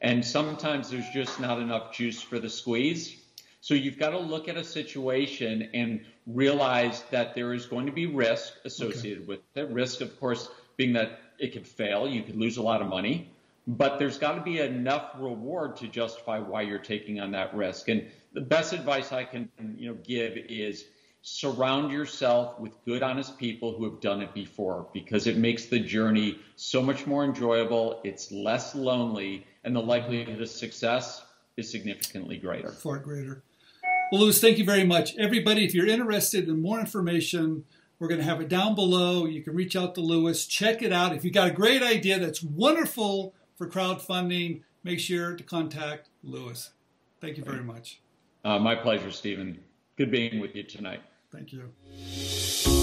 And 0.01 0.23
sometimes 0.23 0.89
there's 0.89 1.09
just 1.09 1.39
not 1.39 1.59
enough 1.59 1.93
juice 1.93 2.21
for 2.21 2.39
the 2.39 2.49
squeeze. 2.49 3.17
So 3.62 3.73
you've 3.73 3.99
got 3.99 4.12
to 4.12 4.19
look 4.19 4.47
at 4.47 4.55
a 4.55 4.63
situation 4.63 5.69
and 5.73 6.05
realize 6.25 7.03
that 7.12 7.35
there 7.35 7.53
is 7.53 7.65
going 7.65 7.85
to 7.88 7.91
be 7.91 8.05
risk 8.05 8.53
associated 8.63 9.23
okay. 9.23 9.27
with 9.27 9.39
it. 9.55 9.69
Risk, 9.69 10.01
of 10.01 10.17
course, 10.19 10.49
being 10.77 10.93
that 10.93 11.19
it 11.39 11.51
could 11.51 11.67
fail, 11.67 12.07
you 12.07 12.23
could 12.23 12.38
lose 12.38 12.57
a 12.57 12.62
lot 12.62 12.81
of 12.81 12.88
money, 12.88 13.31
but 13.67 13.99
there's 13.99 14.17
got 14.17 14.35
to 14.35 14.41
be 14.41 14.59
enough 14.59 15.12
reward 15.17 15.75
to 15.77 15.88
justify 15.88 16.39
why 16.39 16.62
you're 16.62 16.79
taking 16.79 17.19
on 17.19 17.31
that 17.31 17.53
risk. 17.53 17.89
And 17.89 18.05
the 18.33 18.41
best 18.41 18.71
advice 18.71 19.12
I 19.12 19.25
can, 19.25 19.49
you 19.77 19.89
know, 19.89 19.97
give 20.05 20.38
is 20.38 20.85
surround 21.21 21.91
yourself 21.91 22.60
with 22.60 22.73
good, 22.86 23.03
honest 23.03 23.38
people 23.38 23.75
who 23.75 23.84
have 23.89 23.99
done 24.01 24.21
it 24.21 24.34
before 24.34 24.88
because 24.93 25.27
it 25.27 25.38
makes 25.38 25.65
the 25.65 25.79
journey 25.79 26.39
so 26.55 26.82
much 26.82 27.05
more 27.05 27.23
enjoyable. 27.23 28.01
It's 28.03 28.32
less 28.32 28.73
lonely, 28.73 29.45
and 29.63 29.75
the 29.75 29.82
likelihood 29.82 30.41
of 30.41 30.49
success 30.49 31.23
is 31.58 31.69
significantly 31.69 32.38
greater. 32.38 32.71
Far 32.71 32.99
greater. 32.99 33.43
Well, 34.12 34.21
Louis, 34.21 34.39
thank 34.39 34.58
you 34.58 34.65
very 34.65 34.86
much. 34.86 35.15
Everybody, 35.17 35.65
if 35.65 35.73
you're 35.73 35.88
interested 35.88 36.47
in 36.47 36.62
more 36.62 36.79
information, 36.79 37.65
we're 37.99 38.08
going 38.08 38.21
to 38.21 38.25
have 38.25 38.41
it 38.41 38.47
down 38.47 38.73
below. 38.73 39.25
You 39.25 39.43
can 39.43 39.53
reach 39.53 39.75
out 39.75 39.93
to 39.95 40.01
Louis, 40.01 40.47
check 40.47 40.82
it 40.82 40.93
out. 40.93 41.13
If 41.13 41.23
you've 41.23 41.34
got 41.34 41.49
a 41.49 41.53
great 41.53 41.84
idea 41.84 42.17
that's 42.17 42.41
wonderful 42.41 43.36
for 43.55 43.67
crowdfunding, 43.67 44.62
make 44.84 44.99
sure 44.99 45.36
to 45.36 45.43
contact 45.43 46.10
Louis. 46.23 46.71
Thank 47.19 47.38
you 47.38 47.43
very 47.43 47.63
much. 47.63 47.99
Uh, 48.43 48.58
my 48.58 48.73
pleasure, 48.73 49.12
Stephen. 49.12 49.60
Good 49.99 50.12
being 50.12 50.39
with 50.39 50.55
you 50.55 50.63
tonight. 50.63 51.01
Thank 51.29 51.51
you. 51.51 52.78